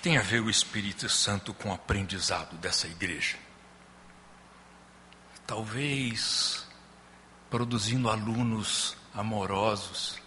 tem 0.00 0.16
a 0.16 0.22
ver 0.22 0.40
o 0.40 0.48
Espírito 0.48 1.08
Santo 1.08 1.52
com 1.52 1.68
o 1.68 1.74
aprendizado 1.74 2.56
dessa 2.56 2.86
igreja? 2.86 3.36
Talvez 5.46 6.66
produzindo 7.50 8.08
alunos 8.08 8.96
amorosos, 9.12 10.18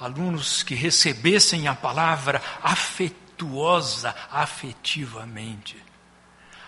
alunos 0.00 0.62
que 0.62 0.74
recebessem 0.74 1.68
a 1.68 1.74
palavra 1.74 2.42
afetuosa, 2.62 4.12
afetivamente, 4.30 5.80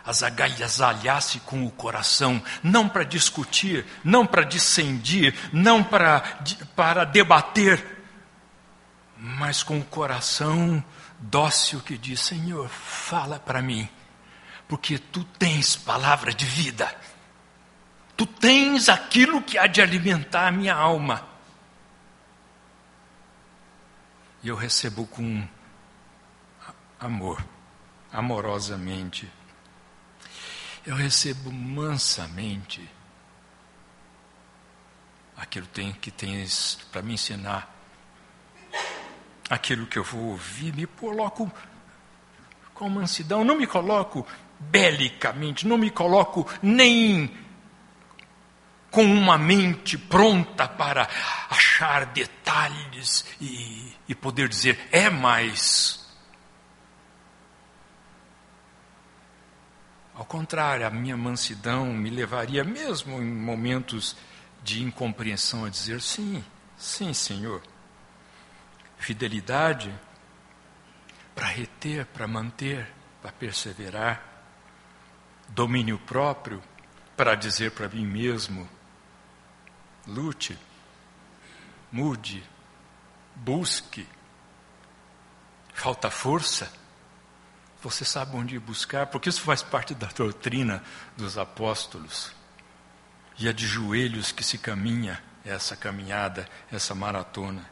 agasalhasse 0.05 1.41
com 1.41 1.65
o 1.65 1.71
coração, 1.71 2.43
não 2.63 2.89
para 2.89 3.05
discutir, 3.05 3.87
não 4.05 4.27
para 4.27 4.45
discendir, 4.45 5.35
não 5.53 5.83
para, 5.83 6.21
para 6.77 7.05
debater, 7.05 7.83
mas 9.17 9.63
com 9.63 9.79
o 9.79 9.85
coração 9.85 10.85
dócil 11.19 11.81
que 11.81 11.97
diz: 11.97 12.21
Senhor, 12.21 12.69
fala 12.69 13.39
para 13.39 13.63
mim, 13.63 13.89
porque 14.69 14.99
tu 14.99 15.25
tens 15.25 15.75
palavra 15.75 16.35
de 16.35 16.45
vida, 16.45 16.95
tu 18.17 18.27
tens 18.27 18.91
aquilo 18.91 19.41
que 19.41 19.57
há 19.57 19.67
de 19.67 19.81
alimentar 19.81 20.49
a 20.49 20.53
minha 20.53 20.75
alma. 20.75 21.27
E 24.43 24.49
eu 24.49 24.57
recebo 24.57 25.07
com 25.07 25.49
amor, 27.01 27.43
amorosamente. 28.13 29.27
Eu 30.87 30.95
recebo 30.97 31.51
mansamente 31.51 32.87
aquilo 35.37 35.67
que 36.01 36.11
tens 36.11 36.79
para 36.93 37.01
me 37.01 37.15
ensinar 37.15 37.75
aquilo 39.49 39.87
que 39.87 39.99
eu 39.99 40.05
vou 40.05 40.33
ouvir, 40.33 40.75
me 40.75 40.87
coloco 40.87 41.51
com 42.75 42.89
mansidão, 42.89 43.45
não 43.45 43.57
me 43.57 43.67
coloco 43.67 44.27
belicamente, 44.59 45.67
não 45.67 45.79
me 45.79 45.91
coloco 45.91 46.47
nem 46.63 47.35
com 48.91 49.05
uma 49.05 49.37
mente 49.37 49.99
pronta 49.99 50.69
para 50.69 51.09
achar 51.51 52.07
detalhes 52.07 53.25
e, 53.41 53.93
e 54.09 54.15
poder 54.15 54.49
dizer 54.49 54.79
é 54.93 55.11
mais. 55.11 56.04
Ao 60.15 60.25
contrário, 60.25 60.87
a 60.87 60.91
minha 60.91 61.17
mansidão 61.17 61.87
me 61.87 62.11
levaria, 62.11 62.63
mesmo 62.63 63.21
em 63.21 63.33
momentos 63.33 64.17
de 64.63 64.83
incompreensão, 64.83 65.65
a 65.65 65.69
dizer 65.69 66.01
sim, 66.01 66.45
sim, 66.77 67.13
Senhor 67.13 67.63
fidelidade 69.05 69.95
para 71.35 71.47
reter, 71.47 72.07
para 72.07 72.27
manter, 72.27 72.91
para 73.21 73.31
perseverar, 73.33 74.23
domínio 75.49 75.99
próprio 75.99 76.63
para 77.15 77.35
dizer 77.35 77.73
para 77.73 77.89
mim 77.89 78.07
mesmo: 78.07 78.69
lute, 80.07 80.59
mude, 81.93 82.43
busque. 83.37 84.09
Falta 85.75 86.11
força? 86.11 86.73
Você 87.85 88.03
sabe 88.03 88.35
onde 88.35 88.55
ir 88.55 88.61
buscar, 88.61 89.09
porque 89.09 89.29
isso 89.29 89.43
faz 89.43 89.63
parte 89.63 89.95
da 89.95 90.07
doutrina 90.07 90.83
dos 91.19 91.37
apóstolos. 91.37 92.33
E 93.39 93.47
é 93.47 93.53
de 93.53 93.67
joelhos 93.67 94.33
que 94.33 94.43
se 94.43 94.57
caminha 94.57 95.23
essa 95.45 95.77
caminhada, 95.77 96.49
essa 96.73 96.95
maratona. 96.95 97.69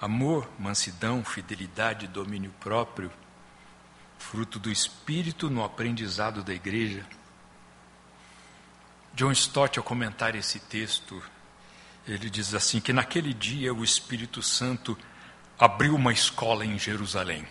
Amor, 0.00 0.50
mansidão, 0.58 1.24
fidelidade, 1.24 2.08
domínio 2.08 2.52
próprio, 2.58 3.08
fruto 4.18 4.58
do 4.58 4.68
Espírito 4.68 5.48
no 5.48 5.62
aprendizado 5.62 6.42
da 6.42 6.52
igreja. 6.52 7.06
John 9.14 9.30
Stott, 9.30 9.78
ao 9.78 9.84
comentar 9.84 10.34
esse 10.34 10.58
texto, 10.58 11.22
ele 12.04 12.28
diz 12.28 12.52
assim: 12.52 12.80
que 12.80 12.92
naquele 12.92 13.32
dia 13.32 13.72
o 13.72 13.84
Espírito 13.84 14.42
Santo 14.42 14.98
abriu 15.56 15.94
uma 15.94 16.12
escola 16.12 16.66
em 16.66 16.76
Jerusalém. 16.76 17.46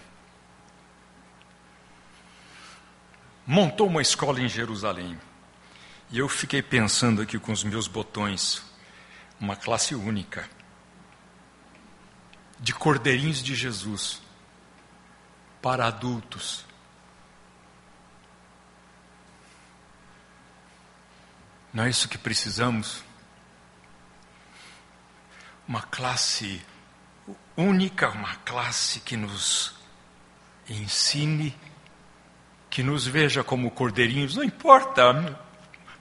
montou 3.45 3.88
uma 3.88 4.01
escola 4.01 4.41
em 4.41 4.49
Jerusalém. 4.49 5.19
E 6.10 6.17
eu 6.17 6.27
fiquei 6.27 6.62
pensando 6.62 7.21
aqui 7.21 7.38
com 7.38 7.51
os 7.51 7.63
meus 7.63 7.88
botões, 7.88 8.63
uma 9.39 9.55
classe 9.55 9.93
única, 9.93 10.49
de 12.60 12.73
cordeirinhos 12.73 13.43
de 13.43 13.53
Jesus, 13.53 14.21
para 15.62 15.88
adultos. 15.88 16.65
Não 21.73 21.84
é 21.84 21.89
isso 21.89 22.08
que 22.08 22.17
precisamos? 22.17 23.03
Uma 25.67 25.81
classe 25.81 26.62
única, 27.58 28.10
uma 28.10 28.36
classe 28.38 28.99
que 28.99 29.17
nos 29.17 29.73
ensine 30.69 31.55
que 32.76 32.84
nos 32.84 33.08
veja 33.08 33.42
como 33.42 33.72
cordeirinhos, 33.72 34.36
não 34.36 34.44
importa. 34.44 35.40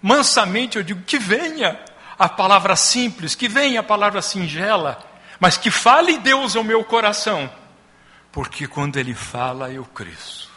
Mansamente 0.03 0.77
eu 0.77 0.83
digo 0.83 1.03
que 1.03 1.21
venha 1.21 1.79
a 2.19 2.29
palavra 2.29 2.75
simples, 2.75 3.37
que 3.37 3.47
venha 3.47 3.79
a 3.79 3.83
palavra 3.85 4.21
singela, 4.21 4.99
mas 5.39 5.57
que 5.57 5.71
fale 5.71 6.19
Deus 6.19 6.57
ao 6.57 6.65
meu 6.65 6.83
coração, 6.85 7.49
porque 8.33 8.67
quando 8.67 8.97
Ele 8.97 9.15
fala 9.15 9.71
eu 9.71 9.85
cresço. 9.85 10.51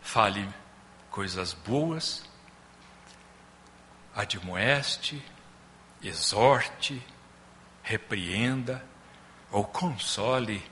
Fale 0.00 0.48
coisas 1.10 1.52
boas, 1.52 2.24
admoeste, 4.16 5.22
exorte, 6.02 6.98
repreenda, 7.82 8.82
ou 9.52 9.64
console, 9.64 10.64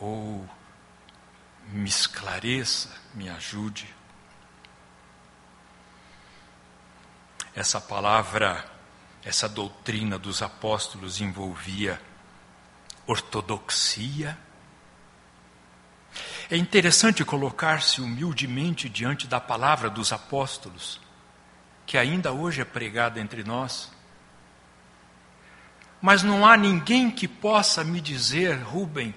ou 0.00 0.44
me 1.72 1.88
esclareça, 1.88 2.90
me 3.14 3.28
ajude. 3.28 3.94
Essa 7.54 7.80
palavra, 7.80 8.64
essa 9.24 9.48
doutrina 9.48 10.18
dos 10.18 10.42
apóstolos 10.42 11.20
envolvia 11.20 12.00
ortodoxia. 13.06 14.38
É 16.50 16.56
interessante 16.56 17.24
colocar-se 17.24 18.00
humildemente 18.00 18.88
diante 18.88 19.26
da 19.26 19.40
palavra 19.40 19.90
dos 19.90 20.12
apóstolos, 20.12 21.00
que 21.86 21.98
ainda 21.98 22.32
hoje 22.32 22.60
é 22.60 22.64
pregada 22.64 23.20
entre 23.20 23.44
nós. 23.44 23.90
Mas 26.00 26.22
não 26.22 26.46
há 26.46 26.56
ninguém 26.56 27.10
que 27.10 27.26
possa 27.26 27.82
me 27.82 28.00
dizer, 28.00 28.62
Rubem, 28.62 29.14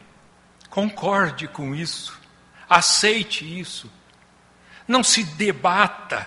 concorde 0.69 1.47
com 1.47 1.75
isso, 1.75 2.20
aceite 2.71 3.59
isso, 3.59 3.91
não 4.87 5.03
se 5.03 5.25
debata, 5.25 6.25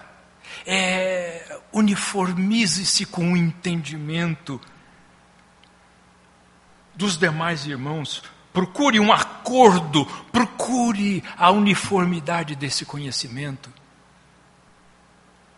é, 0.67 1.59
uniformize-se 1.73 3.07
com 3.07 3.33
o 3.33 3.37
entendimento 3.37 4.61
dos 6.95 7.17
demais 7.17 7.65
irmãos, 7.67 8.23
procure 8.53 9.01
um 9.01 9.11
acordo, 9.11 10.05
procure 10.31 11.25
a 11.35 11.51
uniformidade 11.51 12.55
desse 12.55 12.85
conhecimento, 12.85 13.73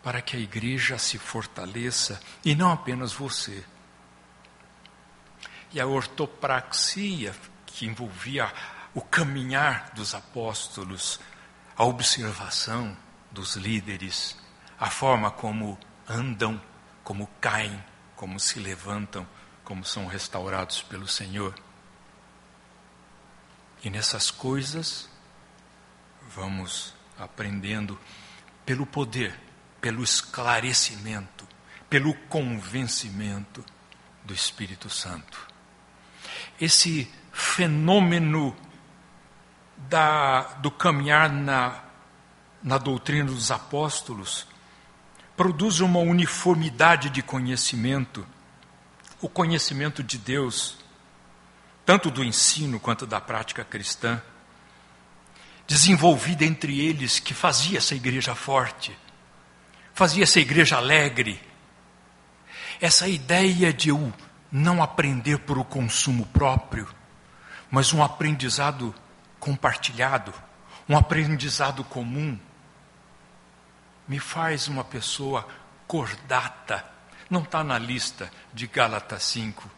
para 0.01 0.21
que 0.21 0.37
a 0.37 0.39
igreja 0.39 0.97
se 0.97 1.17
fortaleça 1.17 2.21
e 2.45 2.55
não 2.55 2.71
apenas 2.71 3.11
você. 3.11 3.61
E 5.73 5.81
a 5.81 5.85
ortopraxia, 5.85 7.35
que 7.65 7.85
envolvia 7.85 8.51
o 8.97 9.01
caminhar 9.01 9.91
dos 9.93 10.15
apóstolos, 10.15 11.19
a 11.75 11.85
observação 11.85 12.97
dos 13.29 13.55
líderes, 13.55 14.35
a 14.79 14.89
forma 14.89 15.29
como 15.29 15.77
andam, 16.09 16.59
como 17.03 17.27
caem, 17.39 17.79
como 18.15 18.39
se 18.39 18.59
levantam, 18.59 19.27
como 19.63 19.85
são 19.85 20.07
restaurados 20.07 20.81
pelo 20.81 21.07
Senhor. 21.07 21.53
E 23.83 23.91
nessas 23.91 24.31
coisas, 24.31 25.07
vamos 26.35 26.95
aprendendo 27.19 27.99
pelo 28.65 28.87
poder, 28.87 29.39
pelo 29.79 30.03
esclarecimento, 30.03 31.47
pelo 31.87 32.15
convencimento 32.15 33.63
do 34.25 34.33
Espírito 34.33 34.89
Santo 34.89 35.47
esse 36.59 37.11
fenômeno 37.31 38.55
da, 39.77 40.41
do 40.59 40.71
caminhar 40.71 41.29
na, 41.31 41.79
na 42.63 42.77
doutrina 42.77 43.25
dos 43.25 43.51
apóstolos 43.51 44.47
produz 45.37 45.79
uma 45.81 45.99
uniformidade 45.99 47.11
de 47.11 47.21
conhecimento, 47.21 48.25
o 49.21 49.29
conhecimento 49.29 50.01
de 50.01 50.17
Deus, 50.17 50.79
tanto 51.85 52.09
do 52.09 52.23
ensino 52.23 52.79
quanto 52.79 53.05
da 53.05 53.21
prática 53.21 53.63
cristã, 53.63 54.19
desenvolvida 55.67 56.43
entre 56.43 56.79
eles, 56.79 57.19
que 57.19 57.35
fazia 57.35 57.77
essa 57.77 57.93
igreja 57.93 58.33
forte, 58.33 58.97
fazia 59.93 60.23
essa 60.23 60.39
igreja 60.39 60.77
alegre. 60.77 61.39
Essa 62.81 63.07
ideia 63.07 63.71
de 63.71 63.89
eu 63.89 64.11
não 64.51 64.81
aprender 64.81 65.37
por 65.39 65.57
o 65.57 65.63
consumo 65.63 66.25
próprio, 66.27 66.87
mas 67.69 67.93
um 67.93 68.03
aprendizado 68.03 68.93
compartilhado, 69.39 70.33
um 70.87 70.97
aprendizado 70.97 71.83
comum, 71.83 72.39
me 74.07 74.19
faz 74.19 74.67
uma 74.67 74.83
pessoa 74.83 75.47
cordata. 75.87 76.85
Não 77.29 77.41
está 77.41 77.63
na 77.63 77.77
lista 77.77 78.31
de 78.53 78.67
Gálatas 78.67 79.23
5 79.23 79.69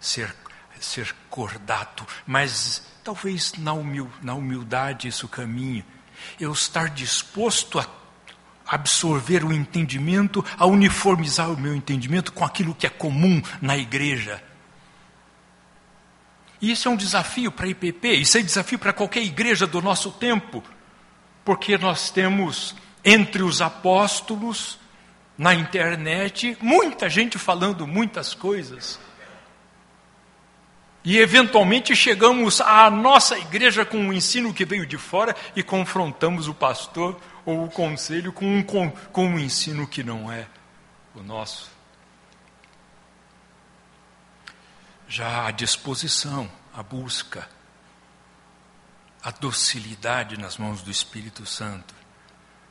ser, 0.00 0.34
ser 0.80 1.14
cordato, 1.28 2.06
mas 2.26 2.82
talvez 3.04 3.54
na, 3.54 3.72
humil, 3.72 4.10
na 4.22 4.34
humildade 4.34 5.08
isso 5.08 5.28
caminhe. 5.28 5.84
Eu 6.38 6.52
estar 6.52 6.88
disposto 6.88 7.78
a 7.78 7.86
absorver 8.66 9.44
o 9.44 9.52
entendimento, 9.52 10.44
a 10.56 10.66
uniformizar 10.66 11.50
o 11.50 11.58
meu 11.58 11.74
entendimento 11.74 12.32
com 12.32 12.44
aquilo 12.44 12.74
que 12.74 12.86
é 12.86 12.90
comum 12.90 13.42
na 13.60 13.76
igreja. 13.76 14.42
E 16.60 16.70
isso 16.70 16.88
é 16.88 16.90
um 16.90 16.96
desafio 16.96 17.50
para 17.50 17.66
a 17.66 17.70
IPP, 17.70 18.08
isso 18.14 18.36
é 18.36 18.40
um 18.40 18.44
desafio 18.44 18.78
para 18.78 18.92
qualquer 18.92 19.22
igreja 19.22 19.66
do 19.66 19.80
nosso 19.80 20.10
tempo, 20.12 20.62
porque 21.44 21.78
nós 21.78 22.10
temos 22.10 22.74
entre 23.04 23.42
os 23.42 23.62
apóstolos, 23.62 24.78
na 25.40 25.54
internet, 25.54 26.54
muita 26.60 27.08
gente 27.08 27.38
falando 27.38 27.86
muitas 27.86 28.34
coisas. 28.34 29.00
E 31.02 31.16
eventualmente 31.16 31.96
chegamos 31.96 32.60
à 32.60 32.90
nossa 32.90 33.38
igreja 33.38 33.86
com 33.86 33.96
um 33.96 34.12
ensino 34.12 34.52
que 34.52 34.66
veio 34.66 34.84
de 34.84 34.98
fora 34.98 35.34
e 35.56 35.62
confrontamos 35.62 36.46
o 36.46 36.52
pastor 36.52 37.18
ou 37.46 37.64
o 37.64 37.70
conselho 37.70 38.34
com 38.34 38.44
um, 38.44 38.62
com, 38.62 38.90
com 38.90 39.26
um 39.28 39.38
ensino 39.38 39.86
que 39.86 40.02
não 40.02 40.30
é 40.30 40.46
o 41.14 41.22
nosso. 41.22 41.70
Já 45.10 45.46
a 45.46 45.50
disposição, 45.50 46.50
a 46.72 46.82
busca, 46.82 47.46
a 49.22 49.30
docilidade 49.30 50.38
nas 50.38 50.56
mãos 50.56 50.80
do 50.80 50.90
Espírito 50.90 51.44
Santo, 51.44 51.94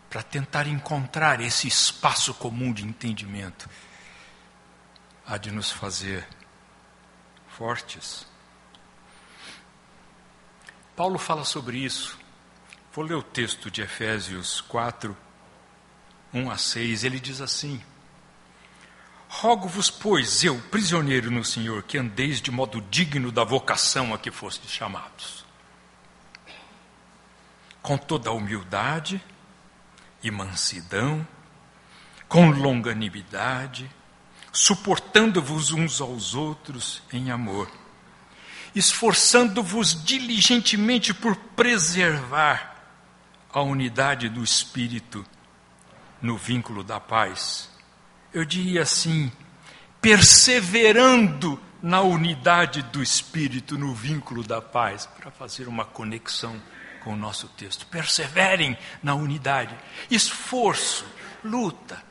para 0.09 0.23
tentar 0.23 0.65
encontrar 0.65 1.39
esse 1.39 1.67
espaço 1.67 2.33
comum 2.33 2.73
de 2.73 2.83
entendimento, 2.83 3.69
há 5.27 5.37
de 5.37 5.51
nos 5.51 5.69
fazer 5.69 6.27
fortes. 7.49 8.25
Paulo 10.95 11.19
fala 11.19 11.45
sobre 11.45 11.77
isso 11.77 12.17
Vou 12.91 13.05
ler 13.05 13.15
o 13.15 13.23
texto 13.23 13.69
de 13.69 13.83
Efésios 13.83 14.61
4, 14.61 15.15
1 16.33 16.49
a 16.49 16.57
6. 16.57 17.03
Ele 17.03 17.19
diz 17.19 17.39
assim: 17.39 17.81
Rogo-vos, 19.31 19.91
pois, 19.91 20.43
eu, 20.43 20.59
prisioneiro 20.71 21.29
no 21.29 21.45
Senhor, 21.45 21.83
que 21.83 21.99
andeis 21.99 22.41
de 22.41 22.49
modo 22.49 22.81
digno 22.89 23.31
da 23.31 23.43
vocação 23.43 24.11
a 24.11 24.17
que 24.17 24.31
fostes 24.31 24.71
chamados, 24.71 25.45
com 27.79 27.95
toda 27.95 28.31
a 28.31 28.33
humildade 28.33 29.23
e 30.23 30.31
mansidão, 30.31 31.25
com 32.27 32.49
longanimidade, 32.49 33.89
suportando-vos 34.51 35.71
uns 35.71 36.01
aos 36.01 36.33
outros 36.33 37.03
em 37.13 37.29
amor, 37.29 37.71
esforçando-vos 38.73 40.03
diligentemente 40.03 41.13
por 41.13 41.35
preservar 41.35 42.75
a 43.53 43.61
unidade 43.61 44.27
do 44.27 44.43
Espírito 44.43 45.23
no 46.19 46.35
vínculo 46.35 46.83
da 46.83 46.99
paz. 46.99 47.69
Eu 48.33 48.45
diria 48.45 48.83
assim, 48.83 49.31
perseverando 50.01 51.59
na 51.81 52.01
unidade 52.01 52.81
do 52.83 53.01
Espírito 53.01 53.77
no 53.77 53.93
vínculo 53.93 54.43
da 54.43 54.61
paz, 54.61 55.05
para 55.05 55.31
fazer 55.31 55.67
uma 55.67 55.85
conexão 55.85 56.61
com 57.03 57.13
o 57.13 57.17
nosso 57.17 57.47
texto. 57.49 57.85
Perseverem 57.87 58.77
na 59.01 59.15
unidade. 59.15 59.75
Esforço, 60.11 61.05
luta, 61.43 62.03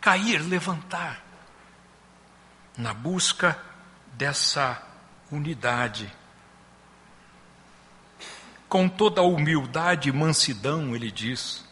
cair, 0.00 0.38
levantar, 0.38 1.22
na 2.76 2.94
busca 2.94 3.58
dessa 4.16 4.82
unidade 5.30 6.12
com 8.68 8.88
toda 8.88 9.20
a 9.20 9.24
humildade 9.24 10.08
e 10.08 10.12
mansidão, 10.12 10.94
ele 10.94 11.10
diz, 11.10 11.64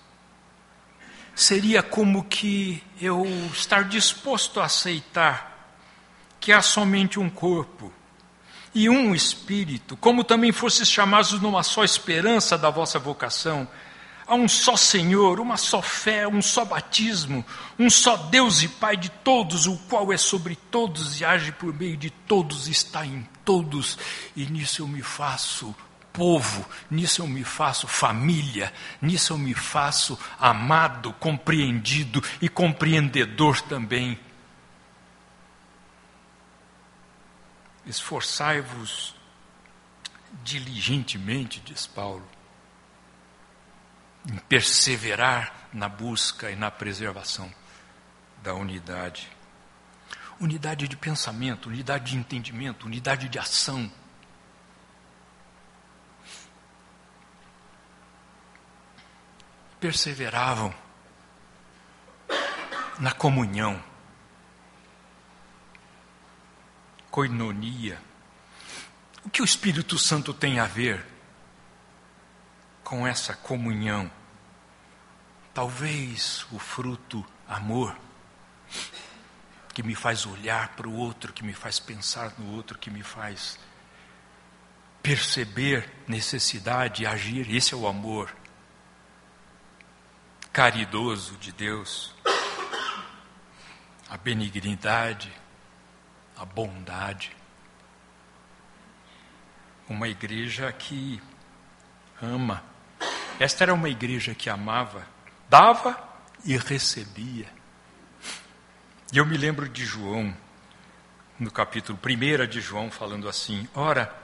seria 1.34 1.82
como 1.82 2.24
que 2.24 2.82
eu 3.00 3.26
estar 3.52 3.84
disposto 3.84 4.60
a 4.60 4.66
aceitar 4.66 5.54
que 6.38 6.52
há 6.52 6.62
somente 6.62 7.18
um 7.18 7.28
corpo 7.28 7.92
e 8.74 8.88
um 8.88 9.14
espírito, 9.14 9.96
como 9.96 10.24
também 10.24 10.52
fosses 10.52 10.88
chamados 10.88 11.40
numa 11.40 11.62
só 11.62 11.84
esperança 11.84 12.58
da 12.58 12.70
vossa 12.70 12.98
vocação. 12.98 13.68
Há 14.26 14.34
um 14.34 14.48
só 14.48 14.76
Senhor, 14.76 15.38
uma 15.38 15.56
só 15.56 15.82
fé, 15.82 16.26
um 16.26 16.40
só 16.42 16.64
batismo, 16.64 17.44
um 17.78 17.88
só 17.90 18.16
Deus 18.16 18.62
e 18.62 18.68
Pai 18.68 18.96
de 18.96 19.10
todos, 19.10 19.66
o 19.66 19.76
qual 19.88 20.12
é 20.12 20.16
sobre 20.16 20.56
todos 20.56 21.20
e 21.20 21.24
age 21.24 21.52
por 21.52 21.72
meio 21.74 21.96
de 21.96 22.10
todos, 22.10 22.68
está 22.68 23.04
em 23.04 23.28
todos, 23.44 23.98
e 24.34 24.46
nisso 24.46 24.82
eu 24.82 24.88
me 24.88 25.02
faço 25.02 25.74
povo, 26.14 26.64
nisso 26.88 27.20
eu 27.20 27.26
me 27.26 27.42
faço 27.42 27.88
família, 27.88 28.72
nisso 29.02 29.32
eu 29.32 29.38
me 29.38 29.52
faço 29.52 30.16
amado, 30.38 31.12
compreendido 31.14 32.22
e 32.40 32.48
compreendedor 32.48 33.60
também. 33.60 34.18
Esforçai-vos 37.84 39.16
diligentemente, 40.44 41.60
diz 41.60 41.84
Paulo, 41.84 42.26
em 44.30 44.38
perseverar 44.38 45.68
na 45.72 45.88
busca 45.88 46.48
e 46.48 46.54
na 46.54 46.70
preservação 46.70 47.52
da 48.40 48.54
unidade. 48.54 49.28
Unidade 50.40 50.86
de 50.86 50.96
pensamento, 50.96 51.68
unidade 51.68 52.12
de 52.12 52.16
entendimento, 52.16 52.86
unidade 52.86 53.28
de 53.28 53.38
ação. 53.38 53.90
Perseveravam 59.84 60.74
na 62.98 63.12
comunhão 63.12 63.84
coinonia. 67.10 68.00
O 69.26 69.28
que 69.28 69.42
o 69.42 69.44
Espírito 69.44 69.98
Santo 69.98 70.32
tem 70.32 70.58
a 70.58 70.64
ver 70.64 71.04
com 72.82 73.06
essa 73.06 73.34
comunhão? 73.34 74.10
Talvez 75.52 76.46
o 76.50 76.58
fruto 76.58 77.22
amor, 77.46 77.94
que 79.74 79.82
me 79.82 79.94
faz 79.94 80.24
olhar 80.24 80.68
para 80.68 80.88
o 80.88 80.96
outro, 80.96 81.30
que 81.30 81.44
me 81.44 81.52
faz 81.52 81.78
pensar 81.78 82.32
no 82.38 82.54
outro, 82.54 82.78
que 82.78 82.88
me 82.88 83.02
faz 83.02 83.58
perceber 85.02 85.92
necessidade 86.08 87.02
e 87.02 87.06
agir. 87.06 87.54
Esse 87.54 87.74
é 87.74 87.76
o 87.76 87.86
amor 87.86 88.34
caridoso 90.54 91.36
de 91.36 91.52
Deus, 91.52 92.14
a 94.08 94.16
benignidade 94.16 95.30
a 96.36 96.44
bondade. 96.44 97.34
Uma 99.88 100.08
igreja 100.08 100.70
que 100.72 101.20
ama. 102.20 102.62
Esta 103.38 103.64
era 103.64 103.74
uma 103.74 103.88
igreja 103.88 104.34
que 104.34 104.48
amava, 104.48 105.06
dava 105.48 105.96
e 106.44 106.56
recebia. 106.56 107.46
E 109.12 109.18
eu 109.18 109.26
me 109.26 109.36
lembro 109.36 109.68
de 109.68 109.84
João, 109.84 110.34
no 111.38 111.50
capítulo 111.50 111.98
1 111.98 112.46
de 112.46 112.60
João, 112.60 112.90
falando 112.90 113.28
assim: 113.28 113.68
Ora, 113.74 114.14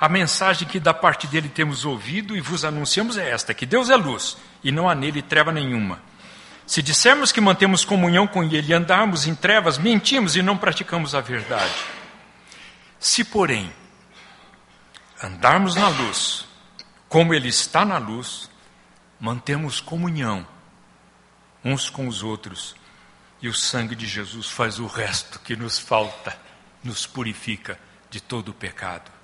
a 0.00 0.08
mensagem 0.08 0.68
que 0.68 0.78
da 0.78 0.94
parte 0.94 1.26
dele 1.26 1.48
temos 1.48 1.84
ouvido 1.84 2.36
e 2.36 2.40
vos 2.40 2.64
anunciamos 2.64 3.16
é 3.16 3.30
esta: 3.30 3.52
que 3.52 3.66
Deus 3.66 3.90
é 3.90 3.96
luz 3.96 4.36
e 4.62 4.70
não 4.70 4.88
há 4.88 4.94
nele 4.94 5.22
treva 5.22 5.50
nenhuma. 5.50 6.00
Se 6.66 6.82
dissermos 6.82 7.32
que 7.32 7.40
mantemos 7.40 7.84
comunhão 7.84 8.26
com 8.26 8.44
Ele 8.44 8.68
e 8.68 8.74
andarmos 8.74 9.26
em 9.26 9.34
trevas, 9.34 9.78
mentimos 9.78 10.36
e 10.36 10.42
não 10.42 10.56
praticamos 10.56 11.14
a 11.14 11.20
verdade. 11.20 11.74
Se, 13.00 13.24
porém, 13.24 13.72
andarmos 15.22 15.74
na 15.74 15.88
luz, 15.88 16.44
como 17.08 17.32
Ele 17.32 17.48
está 17.48 17.84
na 17.86 17.96
luz, 17.96 18.50
mantemos 19.18 19.80
comunhão 19.80 20.46
uns 21.64 21.90
com 21.90 22.06
os 22.06 22.22
outros, 22.22 22.76
e 23.40 23.48
o 23.48 23.54
sangue 23.54 23.94
de 23.94 24.06
Jesus 24.06 24.48
faz 24.48 24.78
o 24.78 24.86
resto 24.86 25.38
que 25.40 25.56
nos 25.56 25.78
falta, 25.78 26.36
nos 26.84 27.06
purifica 27.06 27.78
de 28.10 28.20
todo 28.20 28.50
o 28.50 28.54
pecado. 28.54 29.17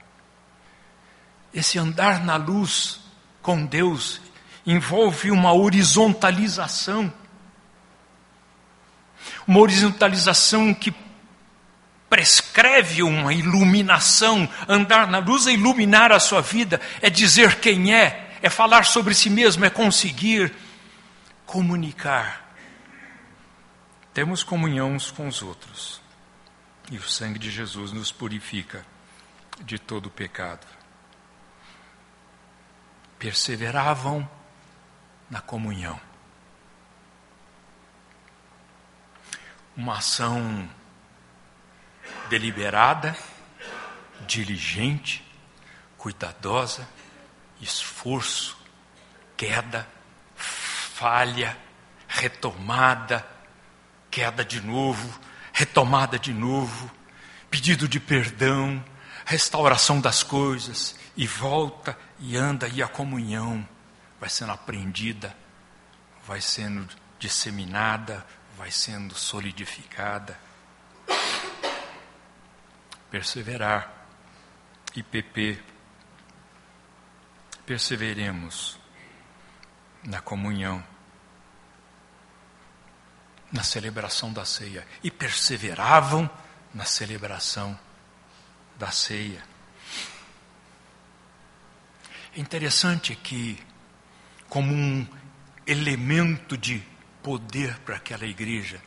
Esse 1.54 1.78
andar 1.78 2.24
na 2.24 2.36
luz 2.36 3.00
com 3.40 3.64
Deus 3.64 4.20
envolve 4.66 5.30
uma 5.30 5.52
horizontalização 5.52 7.12
uma 9.46 9.60
horizontalização 9.60 10.74
que 10.74 10.94
prescreve 12.08 13.02
uma 13.02 13.32
iluminação. 13.32 14.48
Andar 14.68 15.06
na 15.06 15.18
luz 15.18 15.46
é 15.46 15.52
iluminar 15.52 16.12
a 16.12 16.20
sua 16.20 16.40
vida, 16.40 16.80
é 17.00 17.10
dizer 17.10 17.56
quem 17.60 17.94
é, 17.94 18.36
é 18.42 18.50
falar 18.50 18.84
sobre 18.84 19.14
si 19.14 19.30
mesmo, 19.30 19.64
é 19.64 19.70
conseguir 19.70 20.52
comunicar. 21.46 22.42
Temos 24.12 24.42
comunhão 24.42 24.92
uns 24.92 25.10
com 25.10 25.26
os 25.26 25.42
outros. 25.42 26.00
E 26.90 26.96
o 26.96 27.02
sangue 27.02 27.38
de 27.38 27.50
Jesus 27.50 27.92
nos 27.92 28.12
purifica 28.12 28.84
de 29.62 29.78
todo 29.78 30.06
o 30.06 30.10
pecado. 30.10 30.66
Perseveravam 33.24 34.28
na 35.30 35.40
comunhão. 35.40 35.98
uma 39.74 39.96
ação 39.96 40.68
deliberada, 42.28 43.16
diligente, 44.26 45.24
cuidadosa, 45.96 46.86
esforço, 47.62 48.58
queda, 49.38 49.88
falha, 50.36 51.56
retomada, 52.06 53.26
queda 54.10 54.44
de 54.44 54.60
novo, 54.60 55.18
retomada 55.50 56.18
de 56.18 56.34
novo, 56.34 56.90
pedido 57.50 57.88
de 57.88 57.98
perdão, 57.98 58.84
restauração 59.24 59.98
das 59.98 60.22
coisas, 60.22 60.94
e 61.16 61.26
volta 61.26 61.98
e 62.26 62.38
anda, 62.38 62.66
e 62.66 62.82
a 62.82 62.88
comunhão 62.88 63.68
vai 64.18 64.30
sendo 64.30 64.52
aprendida, 64.52 65.36
vai 66.26 66.40
sendo 66.40 66.88
disseminada, 67.18 68.26
vai 68.56 68.70
sendo 68.70 69.14
solidificada. 69.14 70.38
Perseverar. 73.10 73.92
IPP. 74.96 75.62
Perseveremos 77.66 78.78
na 80.04 80.22
comunhão, 80.22 80.82
na 83.52 83.62
celebração 83.62 84.32
da 84.32 84.46
ceia. 84.46 84.86
E 85.02 85.10
perseveravam 85.10 86.28
na 86.72 86.86
celebração 86.86 87.78
da 88.78 88.90
ceia. 88.90 89.53
É 92.36 92.40
interessante 92.40 93.14
que, 93.14 93.56
como 94.48 94.74
um 94.74 95.06
elemento 95.64 96.58
de 96.58 96.82
poder 97.22 97.78
para 97.78 97.94
aquela 97.94 98.26
igreja 98.26 98.82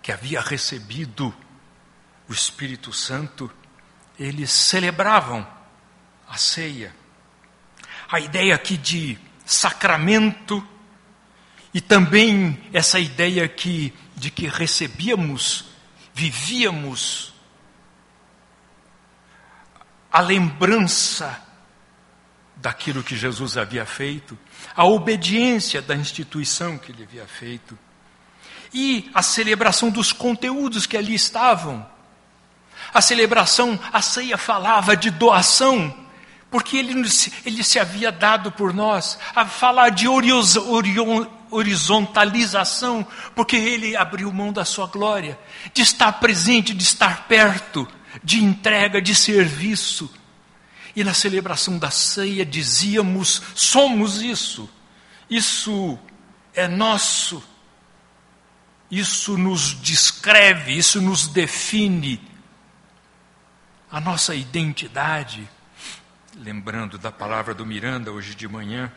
que 0.00 0.10
havia 0.10 0.40
recebido 0.40 1.34
o 2.26 2.32
Espírito 2.32 2.94
Santo, 2.94 3.52
eles 4.18 4.50
celebravam 4.50 5.46
a 6.26 6.38
ceia. 6.38 6.96
A 8.10 8.20
ideia 8.20 8.54
aqui 8.54 8.78
de 8.78 9.18
sacramento 9.44 10.66
e 11.74 11.80
também 11.82 12.58
essa 12.72 12.98
ideia 12.98 13.44
aqui 13.44 13.92
de 14.16 14.30
que 14.30 14.48
recebíamos, 14.48 15.66
vivíamos 16.14 17.34
a 20.10 20.20
lembrança 20.20 21.45
daquilo 22.56 23.02
que 23.02 23.16
Jesus 23.16 23.56
havia 23.56 23.84
feito, 23.84 24.36
a 24.74 24.84
obediência 24.84 25.82
da 25.82 25.94
instituição 25.94 26.78
que 26.78 26.90
ele 26.90 27.04
havia 27.04 27.26
feito 27.26 27.78
e 28.72 29.10
a 29.14 29.22
celebração 29.22 29.90
dos 29.90 30.12
conteúdos 30.12 30.86
que 30.86 30.96
ali 30.96 31.14
estavam. 31.14 31.86
A 32.92 33.00
celebração, 33.00 33.78
a 33.92 34.02
ceia 34.02 34.36
falava 34.36 34.96
de 34.96 35.10
doação, 35.10 35.94
porque 36.50 36.76
ele, 36.76 36.94
ele 37.44 37.64
se 37.64 37.78
havia 37.78 38.10
dado 38.12 38.50
por 38.52 38.72
nós, 38.72 39.18
a 39.34 39.44
falar 39.46 39.90
de 39.90 40.06
horizontalização, 41.50 43.06
porque 43.34 43.56
ele 43.56 43.96
abriu 43.96 44.32
mão 44.32 44.52
da 44.52 44.64
sua 44.64 44.86
glória, 44.86 45.38
de 45.72 45.82
estar 45.82 46.12
presente, 46.12 46.74
de 46.74 46.82
estar 46.82 47.26
perto, 47.26 47.86
de 48.22 48.42
entrega, 48.42 49.00
de 49.00 49.14
serviço. 49.14 50.10
E 50.96 51.04
na 51.04 51.12
celebração 51.12 51.78
da 51.78 51.90
ceia 51.90 52.44
dizíamos: 52.44 53.42
somos 53.54 54.22
isso. 54.22 54.68
Isso 55.28 55.98
é 56.54 56.66
nosso. 56.66 57.44
Isso 58.90 59.36
nos 59.36 59.80
descreve, 59.82 60.72
isso 60.72 61.02
nos 61.02 61.28
define 61.28 62.20
a 63.90 64.00
nossa 64.00 64.34
identidade. 64.34 65.46
Lembrando 66.36 66.96
da 66.96 67.12
palavra 67.12 67.52
do 67.52 67.66
Miranda 67.66 68.12
hoje 68.12 68.34
de 68.34 68.46
manhã, 68.46 68.92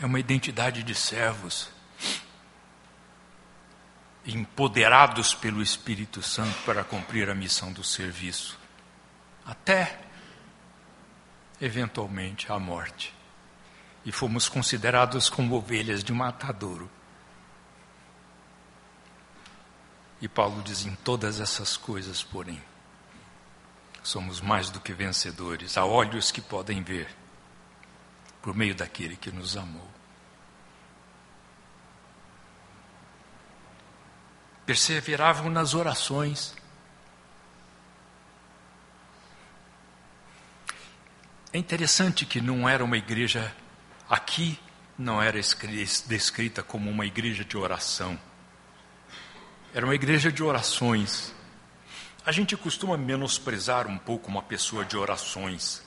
é 0.00 0.06
uma 0.06 0.18
identidade 0.18 0.82
de 0.82 0.94
servos, 0.94 1.68
empoderados 4.24 5.34
pelo 5.34 5.62
Espírito 5.62 6.22
Santo 6.22 6.56
para 6.64 6.82
cumprir 6.82 7.28
a 7.28 7.34
missão 7.34 7.72
do 7.72 7.84
serviço, 7.84 8.58
até 9.44 10.05
eventualmente 11.60 12.50
a 12.50 12.58
morte. 12.58 13.14
E 14.04 14.12
fomos 14.12 14.48
considerados 14.48 15.28
como 15.28 15.56
ovelhas 15.56 16.04
de 16.04 16.12
matadouro. 16.12 16.88
E 20.20 20.28
Paulo 20.28 20.62
diz: 20.62 20.86
em 20.86 20.94
todas 20.96 21.40
essas 21.40 21.76
coisas, 21.76 22.22
porém, 22.22 22.62
somos 24.02 24.40
mais 24.40 24.70
do 24.70 24.80
que 24.80 24.92
vencedores, 24.92 25.76
a 25.76 25.84
olhos 25.84 26.30
que 26.30 26.40
podem 26.40 26.82
ver, 26.82 27.08
por 28.40 28.54
meio 28.54 28.74
daquele 28.74 29.16
que 29.16 29.32
nos 29.32 29.56
amou. 29.56 29.90
Perseveravam 34.64 35.50
nas 35.50 35.74
orações. 35.74 36.54
É 41.56 41.58
interessante 41.58 42.26
que 42.26 42.38
não 42.38 42.68
era 42.68 42.84
uma 42.84 42.98
igreja, 42.98 43.50
aqui 44.10 44.58
não 44.98 45.22
era 45.22 45.40
descrita 46.06 46.62
como 46.62 46.90
uma 46.90 47.06
igreja 47.06 47.46
de 47.46 47.56
oração. 47.56 48.20
Era 49.72 49.86
uma 49.86 49.94
igreja 49.94 50.30
de 50.30 50.42
orações. 50.42 51.34
A 52.26 52.30
gente 52.30 52.54
costuma 52.58 52.98
menosprezar 52.98 53.86
um 53.86 53.96
pouco 53.96 54.28
uma 54.28 54.42
pessoa 54.42 54.84
de 54.84 54.98
orações 54.98 55.82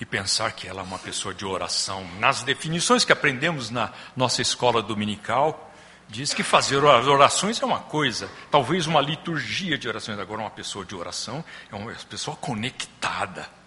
e 0.00 0.06
pensar 0.06 0.52
que 0.52 0.66
ela 0.66 0.80
é 0.80 0.82
uma 0.82 0.98
pessoa 0.98 1.34
de 1.34 1.44
oração. 1.44 2.02
Nas 2.18 2.42
definições 2.42 3.04
que 3.04 3.12
aprendemos 3.12 3.68
na 3.68 3.92
nossa 4.16 4.40
escola 4.40 4.82
dominical, 4.82 5.74
diz 6.08 6.32
que 6.32 6.42
fazer 6.42 6.78
orações 6.78 7.60
é 7.60 7.66
uma 7.66 7.80
coisa, 7.80 8.30
talvez 8.50 8.86
uma 8.86 9.02
liturgia 9.02 9.76
de 9.76 9.86
orações. 9.86 10.18
Agora, 10.18 10.40
uma 10.40 10.50
pessoa 10.50 10.86
de 10.86 10.94
oração 10.94 11.44
é 11.70 11.76
uma 11.76 11.92
pessoa 11.92 12.34
conectada, 12.34 13.59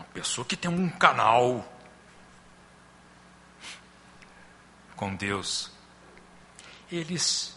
uma 0.00 0.06
pessoa 0.14 0.46
que 0.46 0.56
tem 0.56 0.70
um 0.70 0.88
canal 0.88 1.70
com 4.96 5.14
Deus. 5.14 5.70
Eles 6.90 7.54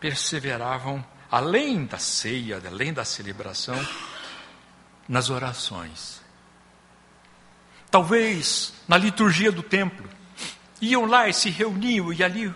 perseveravam 0.00 1.04
além 1.30 1.86
da 1.86 1.98
ceia, 1.98 2.60
além 2.66 2.92
da 2.92 3.04
celebração, 3.04 3.80
nas 5.08 5.30
orações. 5.30 6.20
Talvez 7.90 8.74
na 8.88 8.96
liturgia 8.96 9.52
do 9.52 9.62
templo. 9.62 10.08
Iam 10.80 11.06
lá 11.06 11.28
e 11.28 11.32
se 11.32 11.48
reuniam 11.48 12.12
e 12.12 12.24
ali 12.24 12.52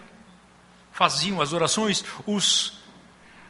faziam 0.90 1.40
as 1.40 1.52
orações. 1.52 2.04
Os, 2.26 2.80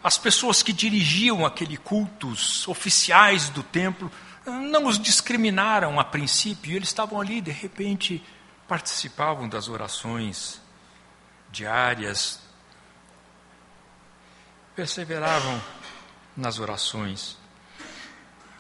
as 0.05 0.19
pessoas 0.19 0.63
que 0.63 0.73
dirigiam 0.73 1.47
aquele 1.47 1.79
cultos 1.79 2.69
oficiais 2.69 3.49
do 3.49 3.63
templo 3.63 4.13
não 4.47 4.87
os 4.87 4.99
discriminaram 4.99 5.99
a 5.99 6.05
princípio, 6.05 6.75
eles 6.75 6.89
estavam 6.89 7.21
ali, 7.21 7.41
de 7.41 7.51
repente, 7.51 8.25
participavam 8.69 9.49
das 9.49 9.69
orações 9.69 10.61
diárias 11.51 12.47
perseveravam 14.77 15.59
nas 16.37 16.59
orações, 16.59 17.39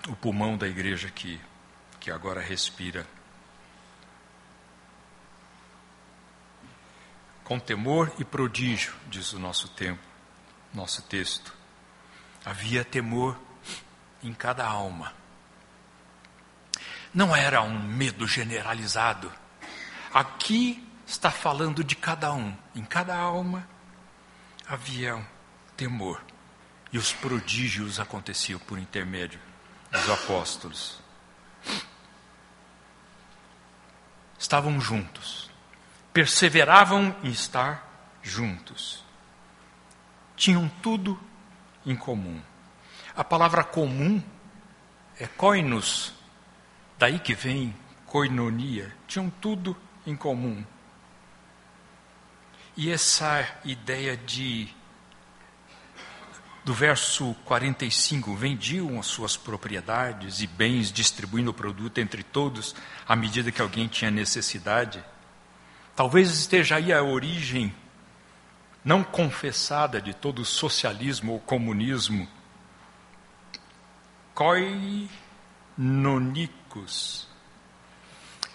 o 0.08 0.16
pulmão 0.16 0.56
da 0.56 0.66
igreja 0.66 1.10
que, 1.10 1.38
que 2.00 2.10
agora 2.10 2.40
respira. 2.40 3.06
Com 7.44 7.60
temor 7.60 8.10
e 8.18 8.24
prodígio, 8.24 8.94
diz 9.08 9.34
o 9.34 9.38
nosso 9.38 9.68
tempo, 9.68 10.02
nosso 10.72 11.02
texto. 11.02 11.52
Havia 12.42 12.82
temor 12.82 13.38
em 14.22 14.32
cada 14.32 14.66
alma. 14.66 15.12
Não 17.16 17.34
era 17.34 17.62
um 17.62 17.82
medo 17.82 18.28
generalizado. 18.28 19.32
Aqui 20.12 20.86
está 21.06 21.30
falando 21.30 21.82
de 21.82 21.96
cada 21.96 22.30
um. 22.34 22.54
Em 22.74 22.84
cada 22.84 23.16
alma 23.16 23.66
havia 24.68 25.26
temor. 25.78 26.22
E 26.92 26.98
os 26.98 27.14
prodígios 27.14 27.98
aconteciam 27.98 28.60
por 28.60 28.78
intermédio 28.78 29.40
dos 29.90 30.10
apóstolos. 30.10 31.00
Estavam 34.38 34.78
juntos, 34.78 35.50
perseveravam 36.12 37.16
em 37.22 37.30
estar 37.30 38.12
juntos. 38.22 39.02
Tinham 40.36 40.68
tudo 40.82 41.18
em 41.86 41.96
comum. 41.96 42.42
A 43.16 43.24
palavra 43.24 43.64
comum 43.64 44.22
é 45.18 45.26
koinos, 45.26 46.12
daí 46.98 47.18
que 47.18 47.34
vem 47.34 47.74
koinonia. 48.06 48.94
Tinham 49.06 49.30
tudo 49.30 49.76
em 50.06 50.16
comum. 50.16 50.64
E 52.76 52.90
essa 52.90 53.46
ideia 53.64 54.16
de 54.16 54.68
do 56.66 56.74
verso 56.74 57.32
45, 57.44 58.34
vendiam 58.34 58.98
as 58.98 59.06
suas 59.06 59.36
propriedades 59.36 60.40
e 60.40 60.48
bens, 60.48 60.90
distribuindo 60.90 61.52
o 61.52 61.54
produto 61.54 61.98
entre 61.98 62.24
todos 62.24 62.74
à 63.06 63.14
medida 63.14 63.52
que 63.52 63.62
alguém 63.62 63.86
tinha 63.86 64.10
necessidade. 64.10 65.00
Talvez 65.94 66.28
esteja 66.28 66.74
aí 66.74 66.92
a 66.92 67.00
origem 67.04 67.72
não 68.84 69.04
confessada 69.04 70.02
de 70.02 70.12
todo 70.12 70.40
o 70.40 70.44
socialismo 70.44 71.34
ou 71.34 71.38
comunismo. 71.40 72.28
Koinonicos. 76.76 77.26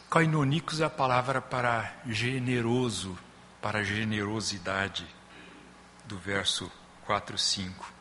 Koinonicos 0.10 0.80
é 0.80 0.86
a 0.86 0.90
palavra 0.90 1.42
para 1.42 1.96
generoso, 2.06 3.18
para 3.62 3.84
generosidade, 3.84 5.08
do 6.06 6.18
verso 6.20 6.72
4, 7.06 7.38
5. 7.38 7.94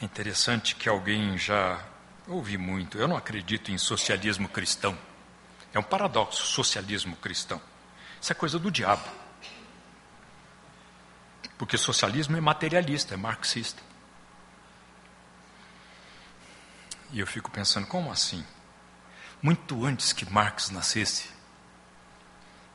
É 0.00 0.04
interessante 0.04 0.74
que 0.74 0.88
alguém 0.88 1.38
já 1.38 1.84
ouvi 2.26 2.56
muito. 2.56 2.98
Eu 2.98 3.06
não 3.06 3.16
acredito 3.16 3.70
em 3.70 3.78
socialismo 3.78 4.48
cristão. 4.48 4.96
É 5.72 5.78
um 5.78 5.82
paradoxo, 5.82 6.46
socialismo 6.46 7.16
cristão. 7.16 7.60
Isso 8.20 8.32
é 8.32 8.34
coisa 8.34 8.58
do 8.58 8.70
diabo. 8.70 9.08
Porque 11.56 11.76
socialismo 11.76 12.36
é 12.36 12.40
materialista, 12.40 13.14
é 13.14 13.16
marxista. 13.16 13.87
E 17.10 17.20
eu 17.20 17.26
fico 17.26 17.50
pensando, 17.50 17.86
como 17.86 18.10
assim? 18.12 18.44
Muito 19.40 19.84
antes 19.84 20.12
que 20.12 20.30
Marx 20.30 20.70
nascesse, 20.70 21.30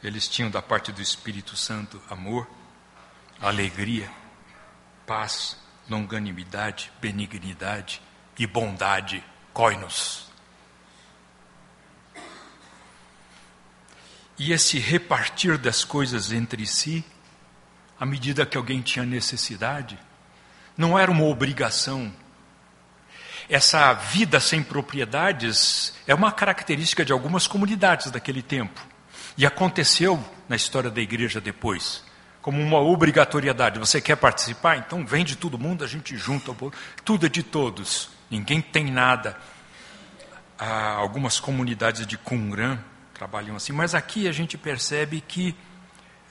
eles 0.04 0.28
tinham 0.28 0.50
da 0.50 0.62
parte 0.62 0.91
do 0.91 1.02
Espírito 1.02 1.56
Santo 1.56 2.02
amor, 2.10 2.50
alegria, 3.39 4.12
paz, 5.06 5.58
longanimidade, 5.89 6.91
benignidade 7.00 8.02
e 8.38 8.48
bondade, 8.48 9.23
coinos. 9.54 10.31
E 14.38 14.52
esse 14.52 14.79
repartir 14.79 15.58
das 15.58 15.84
coisas 15.86 16.31
entre 16.31 16.65
si, 16.65 17.06
à 18.00 18.06
medida 18.06 18.46
que 18.46 18.58
alguém 18.58 18.81
tinha 18.81 19.06
necessidade, 19.06 19.98
não 20.75 20.98
era 20.98 21.12
uma 21.12 21.25
obrigação. 21.25 22.12
Essa 23.50 23.94
vida 23.94 24.39
sem 24.39 24.63
propriedades 24.63 25.94
é 26.08 26.13
uma 26.13 26.31
característica 26.31 27.04
de 27.04 27.12
algumas 27.12 27.48
comunidades 27.48 28.10
daquele 28.12 28.41
tempo. 28.41 28.81
E 29.37 29.46
aconteceu 29.46 30.23
na 30.48 30.56
história 30.56 30.89
da 30.89 31.02
igreja 31.02 31.41
depois 31.41 32.04
como 32.44 32.62
uma 32.62 32.77
obrigatoriedade. 32.77 33.79
Você 33.79 34.02
quer 34.02 34.17
participar? 34.17 34.77
Então 34.77 35.06
vem 35.06 35.23
de 35.23 35.37
todo 35.37 35.58
mundo, 35.58 35.83
a 35.83 35.87
gente 35.87 36.17
junta, 36.17 36.54
tudo 37.04 37.25
é 37.25 37.29
de 37.29 37.41
todos, 37.41 38.10
ninguém 38.29 38.62
tem 38.62 38.91
nada. 38.91 39.37
Há 40.60 40.91
algumas 40.91 41.39
comunidades 41.39 42.06
de 42.06 42.17
Qumran 42.17 42.77
trabalham 43.13 43.56
assim, 43.56 43.71
mas 43.71 43.96
aqui 43.96 44.27
a 44.27 44.31
gente 44.33 44.58
percebe 44.58 45.21
que 45.21 45.56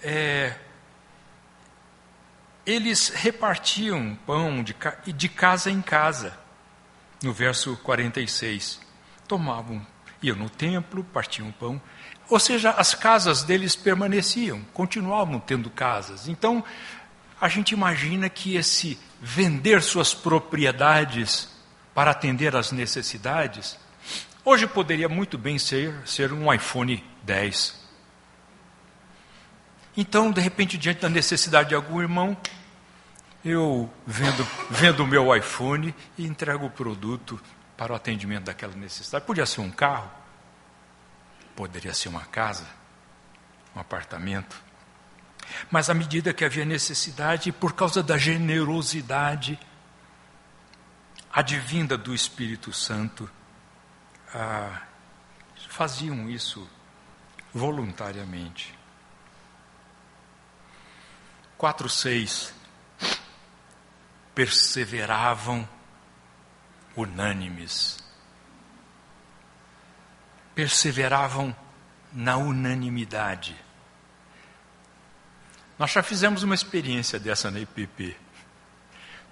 é, 0.03 0.55
eles 2.67 3.09
repartiam 3.09 4.15
pão 4.27 4.63
de, 4.63 4.77
de 5.07 5.29
casa 5.31 5.71
em 5.71 5.81
casa, 5.81 6.39
no 7.23 7.33
verso 7.33 7.77
46. 7.79 8.81
Tomavam, 9.27 9.85
iam 10.23 10.37
no 10.37 10.51
templo, 10.51 11.05
partiam 11.05 11.51
pão, 11.53 11.81
Ou 12.29 12.39
seja, 12.39 12.71
as 12.71 12.95
casas 12.95 13.43
deles 13.43 13.77
permaneciam, 13.77 14.63
continuavam 14.73 15.39
tendo 15.39 15.69
casas. 15.69 16.29
Então, 16.29 16.65
a 17.41 17.49
gente 17.49 17.73
imagina 17.73 18.29
que 18.29 18.57
esse 18.57 18.99
vender 19.21 19.83
suas 19.83 20.15
propriedades 20.15 21.49
para 21.95 22.11
atender 22.11 22.57
às 22.57 22.73
necessidades, 22.73 23.79
hoje 24.45 24.67
poderia 24.67 25.09
muito 25.09 25.37
bem 25.37 25.59
ser, 25.59 25.95
ser 26.07 26.33
um 26.33 26.53
iPhone 26.53 27.05
10. 27.23 27.83
Então, 29.97 30.31
de 30.31 30.41
repente, 30.41 30.79
diante 30.79 31.01
da 31.01 31.09
necessidade 31.09 31.71
de 31.71 31.75
algum 31.75 32.01
irmão, 32.01 32.37
eu 33.45 33.93
vendo, 34.07 34.47
vendo 34.71 35.03
o 35.03 35.07
meu 35.07 35.35
iPhone 35.35 35.95
e 36.17 36.27
entrego 36.27 36.67
o 36.67 36.71
produto 36.71 37.41
para 37.77 37.93
o 37.93 37.97
atendimento 37.97 38.45
daquela 38.45 38.75
necessidade. 38.75 39.25
Podia 39.25 39.47
ser 39.47 39.61
um 39.61 39.71
carro, 39.71 40.11
poderia 41.57 41.93
ser 41.93 42.09
uma 42.09 42.25
casa, 42.25 42.67
um 43.75 43.81
apartamento. 43.81 44.63
Mas 45.71 45.91
à 45.91 45.95
medida 45.95 46.33
que 46.33 46.45
havia 46.45 46.65
necessidade, 46.65 47.51
por 47.51 47.73
causa 47.73 48.03
da 48.03 48.17
generosidade 48.17 49.59
advinda 51.33 51.99
do 51.99 52.15
Espírito 52.15 52.73
Santo, 52.73 53.29
ah, 54.33 54.83
faziam 55.69 56.31
isso 56.31 56.69
voluntariamente. 57.53 58.79
4, 61.59 61.89
6 61.89 62.62
perseveravam 64.35 65.69
unânimes. 66.97 67.99
Perseveravam 70.55 71.55
na 72.13 72.37
unanimidade. 72.37 73.57
Nós 75.79 75.91
já 75.91 76.03
fizemos 76.03 76.43
uma 76.43 76.55
experiência 76.55 77.19
dessa 77.19 77.51
na 77.51 77.61
IPP. 77.61 78.17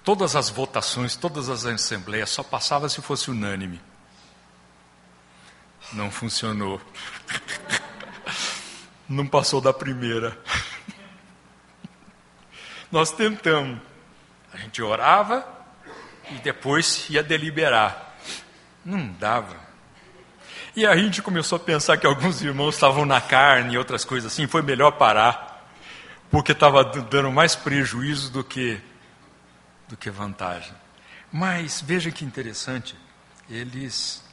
Todas 0.03 0.35
as 0.35 0.49
votações, 0.49 1.15
todas 1.15 1.49
as 1.49 1.67
assembleias 1.67 2.31
só 2.31 2.43
passava 2.43 2.89
se 2.89 3.03
fosse 3.03 3.31
unânime. 3.31 3.81
Não 5.93 6.11
funcionou. 6.11 6.81
Não 9.09 9.27
passou 9.27 9.61
da 9.61 9.73
primeira. 9.73 10.39
Nós 12.91 13.13
tentamos. 13.13 13.90
A 14.53 14.57
gente 14.57 14.83
orava 14.83 15.47
e 16.31 16.35
depois 16.39 17.09
ia 17.11 17.23
deliberar. 17.23 18.15
Não 18.85 19.09
dava. 19.13 19.57
E 20.75 20.87
a 20.87 20.97
gente 20.97 21.21
começou 21.21 21.57
a 21.57 21.61
pensar 21.61 21.97
que 21.97 22.07
alguns 22.07 22.41
irmãos 22.43 22.75
estavam 22.75 23.05
na 23.05 23.21
carne 23.21 23.75
e 23.75 23.79
outras 23.79 24.05
coisas 24.05 24.33
assim, 24.33 24.47
foi 24.47 24.63
melhor 24.63 24.93
parar, 24.93 25.69
porque 26.31 26.53
estava 26.53 26.85
dando 26.85 27.31
mais 27.33 27.57
prejuízo 27.57 28.31
do 28.31 28.45
que, 28.45 28.81
do 29.89 29.97
que 29.97 30.11
vantagem. 30.11 30.73
Mas 31.33 31.81
veja 31.81 32.11
que 32.11 32.25
interessante, 32.25 32.97
eles 33.49 34.25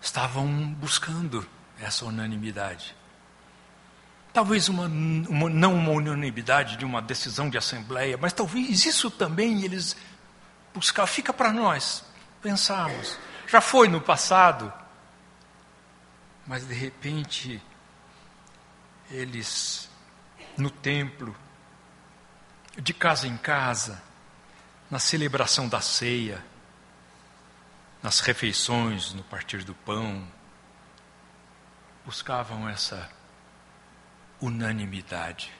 estavam 0.00 0.46
buscando 0.74 1.46
essa 1.80 2.04
unanimidade. 2.04 2.94
Talvez 4.36 4.68
uma, 4.68 4.84
uma, 4.84 5.48
não 5.48 5.72
uma 5.72 5.92
unanimidade 5.92 6.76
de 6.76 6.84
uma 6.84 7.00
decisão 7.00 7.48
de 7.48 7.56
assembleia, 7.56 8.18
mas 8.18 8.34
talvez 8.34 8.84
isso 8.84 9.10
também 9.10 9.64
eles 9.64 9.96
buscar, 10.74 11.06
fica 11.06 11.32
para 11.32 11.50
nós 11.50 12.04
pensarmos. 12.42 13.18
Já 13.48 13.62
foi 13.62 13.88
no 13.88 13.98
passado, 13.98 14.70
mas 16.46 16.68
de 16.68 16.74
repente 16.74 17.62
eles 19.10 19.88
no 20.54 20.68
templo, 20.68 21.34
de 22.76 22.92
casa 22.92 23.26
em 23.26 23.38
casa, 23.38 24.02
na 24.90 24.98
celebração 24.98 25.66
da 25.66 25.80
ceia, 25.80 26.44
nas 28.02 28.20
refeições, 28.20 29.14
no 29.14 29.22
partir 29.22 29.64
do 29.64 29.74
pão, 29.74 30.28
buscavam 32.04 32.68
essa 32.68 33.15
unanimidade. 34.40 35.52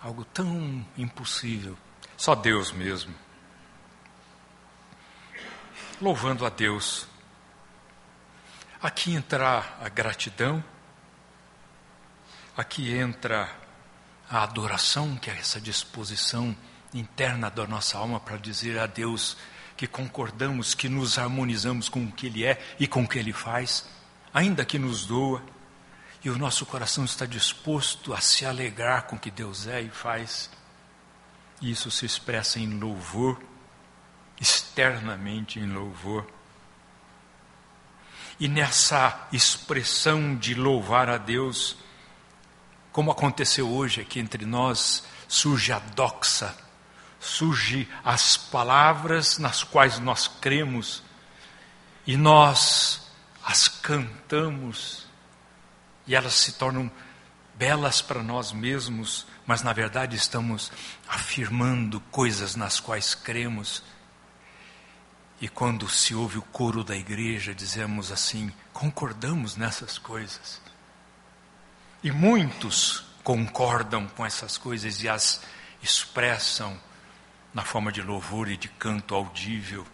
Algo 0.00 0.24
tão 0.24 0.84
impossível. 0.96 1.76
Só 2.16 2.34
Deus 2.34 2.72
mesmo 2.72 3.14
louvando 6.02 6.44
a 6.44 6.50
Deus. 6.50 7.06
Aqui 8.82 9.14
entra 9.14 9.64
a 9.80 9.88
gratidão, 9.88 10.62
aqui 12.56 12.92
entra 12.92 13.48
a 14.28 14.42
adoração, 14.42 15.16
que 15.16 15.30
é 15.30 15.34
essa 15.34 15.60
disposição 15.60 16.56
interna 16.92 17.48
da 17.48 17.68
nossa 17.68 17.96
alma 17.96 18.18
para 18.18 18.36
dizer 18.36 18.80
a 18.80 18.86
Deus 18.86 19.36
que 19.76 19.86
concordamos, 19.86 20.74
que 20.74 20.88
nos 20.88 21.18
harmonizamos 21.18 21.88
com 21.88 22.04
o 22.04 22.10
que 22.10 22.26
Ele 22.26 22.44
é 22.44 22.60
e 22.80 22.88
com 22.88 23.04
o 23.04 23.08
que 23.08 23.20
Ele 23.20 23.32
faz, 23.32 23.86
ainda 24.34 24.64
que 24.64 24.80
nos 24.80 25.06
doa, 25.06 25.40
e 26.24 26.30
o 26.30 26.38
nosso 26.38 26.64
coração 26.66 27.04
está 27.04 27.26
disposto 27.26 28.14
a 28.14 28.20
se 28.20 28.46
alegrar 28.46 29.04
com 29.04 29.16
o 29.16 29.18
que 29.18 29.30
Deus 29.30 29.66
é 29.66 29.80
e 29.80 29.90
faz. 29.90 30.50
E 31.60 31.70
isso 31.70 31.90
se 31.90 32.06
expressa 32.06 32.58
em 32.58 32.78
louvor 32.78 33.38
externamente 34.42 35.60
em 35.60 35.72
louvor. 35.72 36.26
E 38.40 38.48
nessa 38.48 39.28
expressão 39.32 40.34
de 40.34 40.52
louvar 40.52 41.08
a 41.08 41.16
Deus, 41.16 41.76
como 42.90 43.12
aconteceu 43.12 43.70
hoje 43.70 44.00
aqui 44.00 44.18
entre 44.18 44.44
nós, 44.44 45.04
surge 45.28 45.72
a 45.72 45.78
doxa, 45.78 46.52
surge 47.20 47.88
as 48.04 48.36
palavras 48.36 49.38
nas 49.38 49.62
quais 49.62 50.00
nós 50.00 50.26
cremos 50.26 51.04
e 52.04 52.16
nós 52.16 53.06
as 53.44 53.68
cantamos 53.68 55.01
e 56.06 56.14
elas 56.14 56.34
se 56.34 56.52
tornam 56.52 56.90
belas 57.54 58.00
para 58.00 58.22
nós 58.22 58.52
mesmos, 58.52 59.26
mas 59.46 59.62
na 59.62 59.72
verdade 59.72 60.16
estamos 60.16 60.72
afirmando 61.08 62.00
coisas 62.10 62.56
nas 62.56 62.80
quais 62.80 63.14
cremos 63.14 63.82
e 65.42 65.48
quando 65.48 65.88
se 65.88 66.14
ouve 66.14 66.38
o 66.38 66.42
coro 66.42 66.84
da 66.84 66.94
igreja, 66.96 67.52
dizemos 67.52 68.12
assim: 68.12 68.52
concordamos 68.72 69.56
nessas 69.56 69.98
coisas. 69.98 70.62
E 72.00 72.12
muitos 72.12 73.04
concordam 73.24 74.06
com 74.06 74.24
essas 74.24 74.56
coisas 74.56 75.02
e 75.02 75.08
as 75.08 75.42
expressam 75.82 76.80
na 77.52 77.64
forma 77.64 77.90
de 77.90 78.00
louvor 78.00 78.48
e 78.48 78.56
de 78.56 78.68
canto 78.68 79.16
audível. 79.16 79.84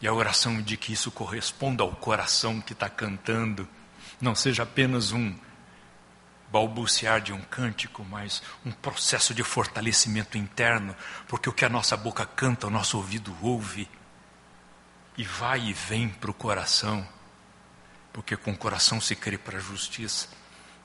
E 0.00 0.08
a 0.08 0.12
oração 0.14 0.62
de 0.62 0.78
que 0.78 0.94
isso 0.94 1.10
corresponda 1.10 1.82
ao 1.82 1.92
coração 1.92 2.62
que 2.62 2.72
está 2.72 2.88
cantando, 2.88 3.68
não 4.20 4.34
seja 4.34 4.62
apenas 4.62 5.12
um 5.12 5.34
balbuciar 6.50 7.20
de 7.20 7.32
um 7.32 7.40
cântico, 7.40 8.04
mas 8.04 8.42
um 8.64 8.72
processo 8.72 9.32
de 9.32 9.42
fortalecimento 9.42 10.36
interno, 10.36 10.94
porque 11.28 11.48
o 11.48 11.52
que 11.52 11.64
a 11.64 11.68
nossa 11.68 11.96
boca 11.96 12.26
canta, 12.26 12.66
o 12.66 12.70
nosso 12.70 12.96
ouvido 12.96 13.36
ouve, 13.40 13.88
e 15.16 15.24
vai 15.24 15.60
e 15.60 15.72
vem 15.72 16.08
para 16.08 16.30
o 16.30 16.34
coração, 16.34 17.06
porque 18.12 18.36
com 18.36 18.52
o 18.52 18.56
coração 18.56 19.00
se 19.00 19.14
crê 19.14 19.38
para 19.38 19.58
a 19.58 19.60
justiça, 19.60 20.28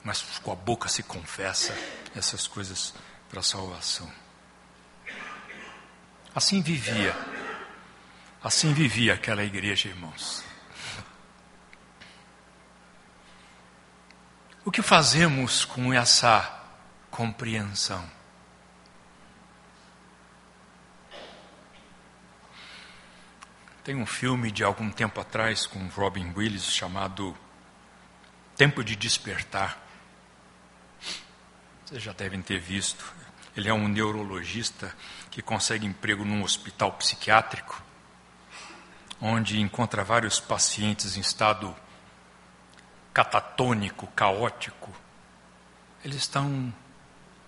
mas 0.04 0.22
com 0.42 0.52
a 0.52 0.54
boca 0.54 0.88
se 0.88 1.02
confessa 1.02 1.76
essas 2.14 2.46
coisas 2.46 2.94
para 3.28 3.40
a 3.40 3.42
salvação. 3.42 4.10
Assim 6.34 6.60
vivia, 6.60 7.16
assim 8.42 8.72
vivia 8.72 9.14
aquela 9.14 9.42
igreja, 9.42 9.88
irmãos. 9.88 10.44
O 14.66 14.70
que 14.72 14.82
fazemos 14.82 15.64
com 15.64 15.94
essa 15.94 16.60
compreensão? 17.08 18.04
Tem 23.84 23.94
um 23.94 24.04
filme 24.04 24.50
de 24.50 24.64
algum 24.64 24.90
tempo 24.90 25.20
atrás 25.20 25.66
com 25.66 25.86
Robin 25.86 26.32
Williams 26.36 26.64
chamado 26.64 27.38
Tempo 28.56 28.82
de 28.82 28.96
Despertar. 28.96 29.80
Vocês 31.84 32.02
já 32.02 32.12
devem 32.12 32.42
ter 32.42 32.58
visto. 32.58 33.14
Ele 33.56 33.68
é 33.68 33.72
um 33.72 33.86
neurologista 33.86 34.92
que 35.30 35.40
consegue 35.40 35.86
emprego 35.86 36.24
num 36.24 36.42
hospital 36.42 36.90
psiquiátrico, 36.94 37.80
onde 39.20 39.60
encontra 39.60 40.02
vários 40.02 40.40
pacientes 40.40 41.16
em 41.16 41.20
estado 41.20 41.72
catatônico, 43.16 44.06
caótico. 44.08 44.94
Eles 46.04 46.18
estão 46.18 46.70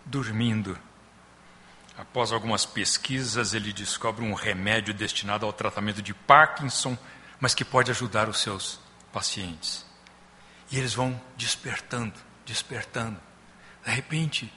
dormindo. 0.03 0.79
Após 1.99 2.33
algumas 2.33 2.65
pesquisas, 2.65 3.53
ele 3.53 3.71
descobre 3.71 4.25
um 4.25 4.33
remédio 4.33 4.95
destinado 4.95 5.45
ao 5.45 5.53
tratamento 5.53 6.01
de 6.01 6.15
Parkinson, 6.15 6.97
mas 7.39 7.53
que 7.53 7.67
pode 7.67 7.91
ajudar 7.91 8.31
os 8.31 8.41
seus 8.41 8.81
pacientes. 9.13 9.85
E 10.71 10.79
eles 10.79 10.95
vão 10.95 11.21
despertando, 11.37 12.19
despertando. 12.47 13.21
De 13.85 13.91
repente, 13.91 14.51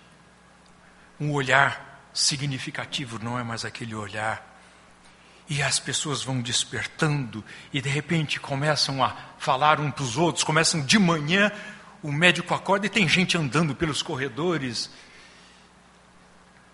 um 1.19 1.33
olhar 1.33 2.09
significativo 2.13 3.19
não 3.19 3.37
é 3.37 3.43
mais 3.43 3.65
aquele 3.65 3.95
olhar. 3.95 4.50
E 5.51 5.61
as 5.61 5.81
pessoas 5.81 6.23
vão 6.23 6.41
despertando 6.41 7.43
e 7.73 7.81
de 7.81 7.89
repente 7.89 8.39
começam 8.39 9.03
a 9.03 9.13
falar 9.37 9.81
um 9.81 9.91
para 9.91 10.01
os 10.01 10.15
outros, 10.15 10.45
começam 10.45 10.79
de 10.79 10.97
manhã, 10.97 11.51
o 12.01 12.09
médico 12.09 12.53
acorda 12.53 12.85
e 12.85 12.89
tem 12.89 13.05
gente 13.05 13.37
andando 13.37 13.75
pelos 13.75 14.01
corredores, 14.01 14.89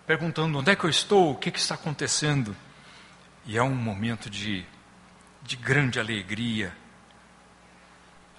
perguntando 0.05 0.59
onde 0.59 0.69
é 0.69 0.75
que 0.75 0.83
eu 0.83 0.91
estou, 0.91 1.31
o 1.31 1.35
que, 1.35 1.49
que 1.49 1.57
está 1.57 1.73
acontecendo. 1.73 2.55
E 3.47 3.57
é 3.57 3.63
um 3.63 3.73
momento 3.73 4.29
de, 4.29 4.63
de 5.41 5.55
grande 5.55 5.99
alegria. 5.99 6.71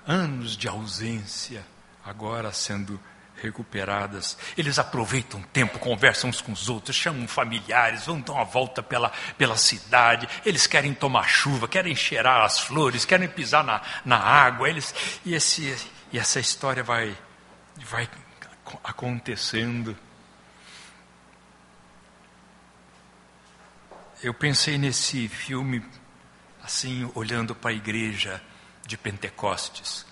Anos 0.06 0.56
de 0.56 0.68
ausência 0.68 1.66
agora 2.04 2.52
sendo 2.52 3.00
recuperadas. 3.40 4.36
Eles 4.56 4.78
aproveitam 4.78 5.40
o 5.40 5.44
tempo, 5.44 5.78
conversam 5.78 6.30
uns 6.30 6.40
com 6.40 6.52
os 6.52 6.68
outros, 6.68 6.96
chamam 6.96 7.26
familiares, 7.28 8.06
vão 8.06 8.20
dar 8.20 8.32
uma 8.32 8.44
volta 8.44 8.82
pela, 8.82 9.10
pela 9.36 9.56
cidade. 9.56 10.28
Eles 10.44 10.66
querem 10.66 10.94
tomar 10.94 11.28
chuva, 11.28 11.68
querem 11.68 11.94
cheirar 11.94 12.42
as 12.42 12.60
flores, 12.60 13.04
querem 13.04 13.28
pisar 13.28 13.64
na, 13.64 13.82
na 14.04 14.18
água. 14.18 14.68
Eles, 14.68 14.94
e, 15.24 15.34
esse, 15.34 15.76
e 16.12 16.18
essa 16.18 16.40
história 16.40 16.82
vai, 16.82 17.16
vai 17.76 18.08
acontecendo. 18.84 19.96
Eu 24.22 24.34
pensei 24.34 24.76
nesse 24.76 25.28
filme, 25.28 25.84
assim, 26.62 27.10
olhando 27.14 27.54
para 27.54 27.70
a 27.70 27.74
igreja 27.74 28.42
de 28.84 28.96
Pentecostes 28.96 30.07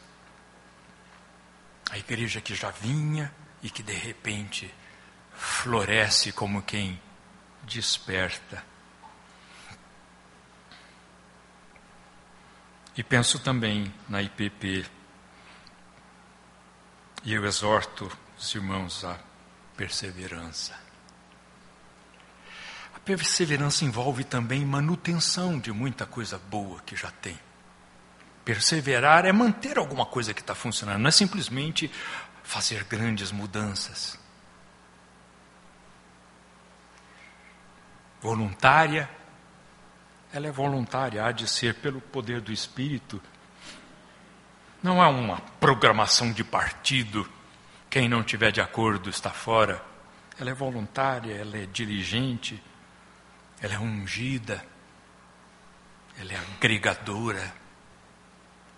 a 1.91 1.99
igreja 1.99 2.41
que 2.41 2.55
já 2.55 2.71
vinha 2.71 3.33
e 3.63 3.71
que 3.71 3.83
de 3.83 3.93
repente 3.93 4.73
floresce 5.33 6.33
como 6.33 6.63
quem 6.63 7.01
desperta. 7.63 8.65
E 12.97 13.03
penso 13.03 13.39
também 13.39 13.93
na 14.09 14.23
IPP. 14.23 14.87
E 17.25 17.33
eu 17.33 17.45
exorto 17.45 18.11
os 18.39 18.55
irmãos 18.55 19.05
à 19.05 19.19
perseverança. 19.77 20.79
A 22.95 22.99
perseverança 23.01 23.85
envolve 23.85 24.25
também 24.25 24.65
manutenção 24.65 25.59
de 25.59 25.73
muita 25.73 26.07
coisa 26.07 26.39
boa 26.39 26.81
que 26.81 26.97
já 26.97 27.11
tem. 27.11 27.39
Perseverar 28.47 29.27
é 29.27 29.33
manter 29.33 29.77
alguma 29.77 30.07
coisa 30.07 30.33
que 30.33 30.41
está 30.41 30.55
funcionando, 30.55 31.01
não 31.01 31.09
é 31.09 31.11
simplesmente 31.11 31.91
fazer 32.45 32.85
grandes 32.85 33.33
mudanças. 33.33 34.17
Voluntária, 38.21 39.11
ela 40.33 40.47
é 40.47 40.53
voluntária, 40.53 41.25
há 41.25 41.33
de 41.33 41.49
ser 41.49 41.75
pelo 41.75 42.01
poder 42.01 42.41
do 42.41 42.53
Espírito. 42.53 43.21
Não 44.81 45.03
é 45.03 45.09
uma 45.09 45.41
programação 45.59 46.31
de 46.31 46.45
partido, 46.45 47.29
quem 47.91 48.09
não 48.09 48.23
tiver 48.23 48.53
de 48.53 48.61
acordo 48.61 49.11
está 49.11 49.31
fora. 49.31 49.85
Ela 50.39 50.51
é 50.51 50.55
voluntária, 50.55 51.35
ela 51.35 51.57
é 51.57 51.67
diligente, 51.67 52.63
ela 53.61 53.75
é 53.75 53.79
ungida, 53.81 54.65
ela 56.17 56.33
é 56.33 56.37
agregadora 56.37 57.66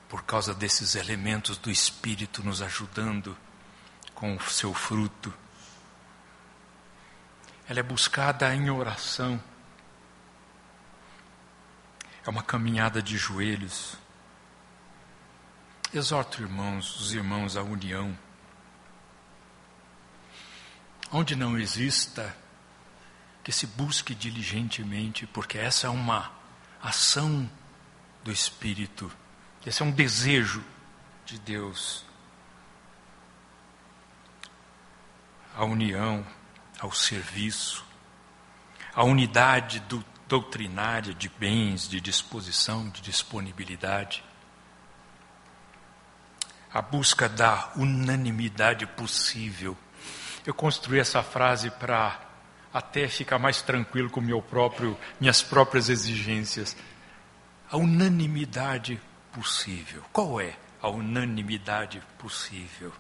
por 0.09 0.23
causa 0.25 0.55
desses 0.55 0.95
elementos 0.95 1.59
do 1.59 1.71
Espírito 1.71 2.43
nos 2.43 2.63
ajudando 2.63 3.37
com 4.15 4.35
o 4.35 4.43
seu 4.43 4.73
fruto. 4.73 5.33
Ela 7.69 7.81
é 7.81 7.83
buscada 7.83 8.53
em 8.55 8.71
oração. 8.71 9.43
É 12.27 12.31
uma 12.31 12.43
caminhada 12.43 13.03
de 13.03 13.19
joelhos. 13.19 13.97
Exorto, 15.93 16.43
irmãos, 16.43 16.99
os 17.01 17.13
irmãos 17.13 17.57
à 17.57 17.63
união. 17.63 18.19
Onde 21.11 21.37
não 21.37 21.59
exista, 21.59 22.35
que 23.45 23.53
se 23.53 23.67
busque 23.67 24.15
diligentemente, 24.15 25.27
porque 25.27 25.59
essa 25.59 25.87
é 25.87 25.91
uma 25.91 26.31
ação 26.83 27.51
do 28.23 28.31
Espírito 28.31 29.11
esse 29.69 29.83
é 29.83 29.85
um 29.85 29.91
desejo 29.91 30.65
de 31.27 31.39
Deus. 31.39 32.03
A 35.55 35.63
união, 35.63 36.27
ao 36.81 36.91
serviço, 36.91 37.85
a 38.95 39.05
unidade 39.05 39.81
do, 39.81 40.03
doutrinária 40.27 41.13
de 41.13 41.29
bens, 41.29 41.87
de 41.87 42.01
disposição, 42.01 42.89
de 42.89 43.03
disponibilidade. 43.03 44.25
A 46.73 46.81
busca 46.81 47.29
da 47.29 47.71
unanimidade 47.77 48.87
possível. 48.87 49.77
Eu 50.47 50.55
construí 50.55 50.99
essa 50.99 51.23
frase 51.23 51.71
para 51.73 52.19
até 52.73 53.07
ficar 53.07 53.39
mais 53.39 53.61
tranquilo 53.61 54.09
com 54.09 54.23
meu 54.23 54.41
próprio, 54.41 54.99
minhas 55.21 55.43
próprias 55.43 55.91
exigências. 55.91 56.75
A 57.71 57.77
unanimidade 57.77 58.99
possível. 59.39 60.05
Qual 60.13 60.41
é 60.41 60.57
a 60.83 60.89
unanimidade 60.89 62.03
possível? 62.19 62.93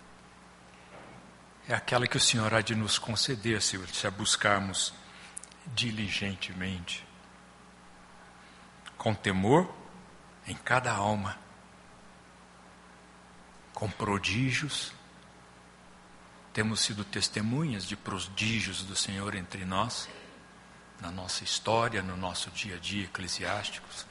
É 1.66 1.74
aquela 1.74 2.06
que 2.06 2.16
o 2.16 2.20
Senhor 2.20 2.54
há 2.54 2.60
de 2.60 2.76
nos 2.76 2.96
conceder 2.96 3.60
se, 3.60 3.76
se 3.88 4.06
a 4.06 4.10
buscarmos 4.10 4.94
diligentemente, 5.74 7.04
com 8.96 9.12
temor 9.14 9.68
em 10.46 10.54
cada 10.54 10.92
alma, 10.92 11.36
com 13.74 13.90
prodígios. 13.90 14.92
Temos 16.52 16.80
sido 16.80 17.04
testemunhas 17.04 17.84
de 17.84 17.96
prodígios 17.96 18.84
do 18.84 18.94
Senhor 18.94 19.34
entre 19.34 19.64
nós, 19.64 20.08
na 21.00 21.10
nossa 21.10 21.42
história, 21.42 22.00
no 22.00 22.16
nosso 22.16 22.48
dia 22.52 22.76
a 22.76 22.78
dia 22.78 23.04
eclesiásticos. 23.04 24.06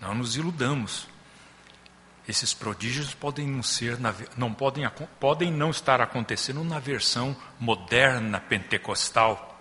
Não 0.00 0.12
nos 0.12 0.36
iludamos. 0.36 1.08
Esses 2.28 2.52
prodígios 2.52 3.14
podem 3.14 3.46
não 3.46 3.62
ser, 3.62 3.98
não 4.36 4.52
podem, 4.52 4.88
podem 5.20 5.52
não 5.52 5.70
estar 5.70 6.00
acontecendo 6.00 6.64
na 6.64 6.80
versão 6.80 7.36
moderna 7.58 8.40
pentecostal, 8.40 9.60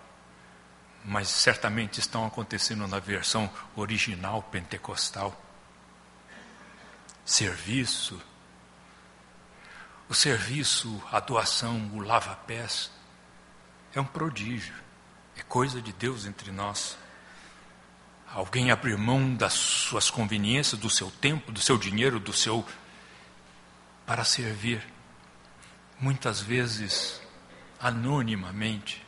mas 1.03 1.27
certamente 1.29 1.99
estão 1.99 2.25
acontecendo 2.25 2.87
na 2.87 2.99
versão 2.99 3.49
original 3.75 4.41
pentecostal. 4.41 5.39
Serviço, 7.23 8.19
o 10.09 10.15
serviço, 10.15 11.01
a 11.11 11.19
doação, 11.19 11.91
o 11.93 11.99
lava-pés, 11.99 12.91
é 13.93 14.01
um 14.01 14.05
prodígio, 14.05 14.75
é 15.37 15.43
coisa 15.43 15.79
de 15.79 15.93
Deus 15.93 16.25
entre 16.25 16.51
nós 16.51 16.97
alguém 18.35 18.69
abrir 18.69 18.97
mão 18.97 19.33
das 19.33 19.53
suas 19.53 20.09
conveniências, 20.09 20.77
do 20.77 20.89
seu 20.89 21.09
tempo, 21.09 21.53
do 21.53 21.61
seu 21.61 21.77
dinheiro, 21.77 22.19
do 22.19 22.33
seu. 22.33 22.65
para 24.05 24.25
servir. 24.25 24.85
Muitas 25.97 26.41
vezes 26.41 27.21
anonimamente. 27.79 29.01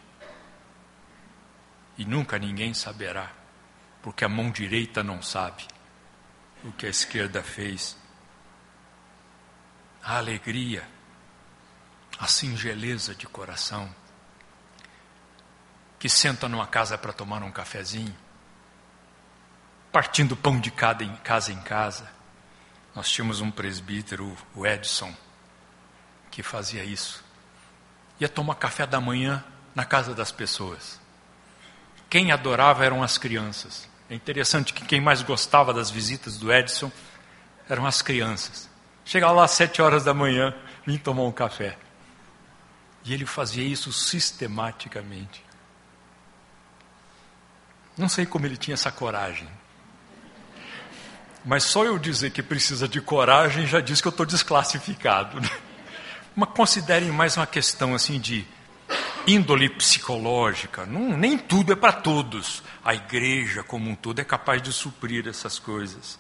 E 1.98 2.06
nunca 2.06 2.40
ninguém 2.40 2.74
saberá, 2.74 3.34
porque 4.02 4.24
a 4.24 4.30
mão 4.30 4.50
direita 4.50 5.04
não 5.04 5.22
sabe 5.22 5.68
o 6.64 6.72
que 6.72 6.86
a 6.86 6.90
esquerda 6.90 7.44
fez. 7.44 7.98
A 10.02 10.18
alegria, 10.18 10.88
a 12.18 12.28
singeleza 12.28 13.14
de 13.14 13.28
coração, 13.28 13.94
que 16.00 16.08
senta 16.08 16.48
numa 16.48 16.66
casa 16.66 16.98
para 16.98 17.12
tomar 17.12 17.44
um 17.44 17.52
cafezinho 17.52 18.16
partindo 19.98 20.36
pão 20.36 20.60
de 20.60 20.70
casa 20.70 21.52
em 21.52 21.60
casa. 21.64 22.08
Nós 22.94 23.10
tínhamos 23.10 23.42
um 23.42 23.50
presbítero, 23.50 24.38
o 24.54 24.64
Edson, 24.64 25.12
que 26.30 26.44
fazia 26.44 26.84
isso. 26.84 27.26
Ia 28.20 28.30
tomar 28.30 28.54
café 28.54 28.86
da 28.86 29.02
manhã 29.02 29.44
na 29.74 29.84
casa 29.84 30.14
das 30.14 30.32
pessoas. 30.32 31.00
Quem 32.08 32.32
adorava 32.32 32.86
eram 32.86 33.02
as 33.02 33.18
crianças. 33.18 33.90
É 34.08 34.14
interessante 34.14 34.72
que 34.72 34.86
quem 34.86 35.02
mais 35.02 35.24
gostava 35.24 35.74
das 35.74 35.90
visitas 35.90 36.38
do 36.38 36.54
Edson 36.54 36.92
eram 37.68 37.84
as 37.84 38.00
crianças. 38.04 38.70
Chegava 39.04 39.34
lá 39.34 39.46
às 39.46 39.52
sete 39.52 39.82
horas 39.82 40.04
da 40.04 40.14
manhã, 40.14 40.54
vim 40.86 41.00
tomar 41.00 41.24
um 41.24 41.32
café. 41.32 41.76
E 43.04 43.16
ele 43.16 43.26
fazia 43.26 43.64
isso 43.64 43.92
sistematicamente. 43.92 45.44
Não 47.98 48.08
sei 48.08 48.28
como 48.28 48.46
ele 48.46 48.58
tinha 48.58 48.76
essa 48.76 48.92
coragem 48.92 49.50
Mas 51.48 51.64
só 51.64 51.86
eu 51.86 51.98
dizer 51.98 52.32
que 52.32 52.44
precisa 52.44 52.90
de 52.90 53.00
coragem 53.00 53.66
já 53.66 53.80
diz 53.80 54.02
que 54.02 54.08
eu 54.10 54.10
estou 54.10 54.26
desclassificado. 54.26 55.40
Né? 55.40 55.50
Mas 56.36 56.50
considerem 56.50 57.10
mais 57.10 57.38
uma 57.38 57.48
questão 57.48 57.96
assim 57.96 58.20
de 58.20 58.46
índole 59.26 59.70
psicológica. 59.70 60.86
Não, 60.86 61.18
nem 61.18 61.38
tudo 61.38 61.72
é 61.72 61.76
para 61.78 61.94
todos. 61.94 62.62
A 62.84 62.94
igreja 62.94 63.64
como 63.64 63.90
um 63.90 63.96
todo 63.96 64.20
é 64.20 64.26
capaz 64.26 64.62
de 64.62 64.74
suprir 64.74 65.26
essas 65.26 65.58
coisas. 65.58 66.20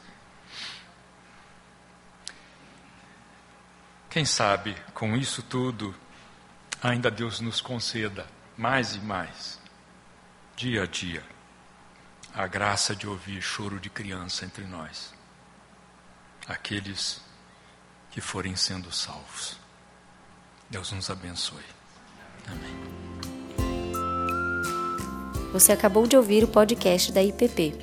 Quem 4.09 4.23
sabe, 4.23 4.77
com 4.93 5.13
isso 5.17 5.43
tudo, 5.43 5.93
ainda 6.81 7.11
Deus 7.11 7.41
nos 7.41 7.59
conceda 7.59 8.25
mais 8.57 8.95
e 8.95 8.99
mais, 8.99 9.59
dia 10.55 10.83
a 10.83 10.87
dia, 10.87 11.21
a 12.33 12.47
graça 12.47 12.95
de 12.95 13.05
ouvir 13.05 13.41
choro 13.41 13.77
de 13.77 13.89
criança 13.89 14.45
entre 14.45 14.63
nós 14.63 15.16
aqueles 16.47 17.19
que 18.11 18.21
forem 18.21 18.55
sendo 18.55 18.91
salvos. 18.91 19.57
Deus 20.69 20.91
nos 20.91 21.09
abençoe. 21.09 21.65
Amém. 22.47 22.77
Você 25.51 25.71
acabou 25.71 26.05
de 26.05 26.15
ouvir 26.15 26.43
o 26.43 26.47
podcast 26.47 27.11
da 27.11 27.23
IPP. 27.23 27.73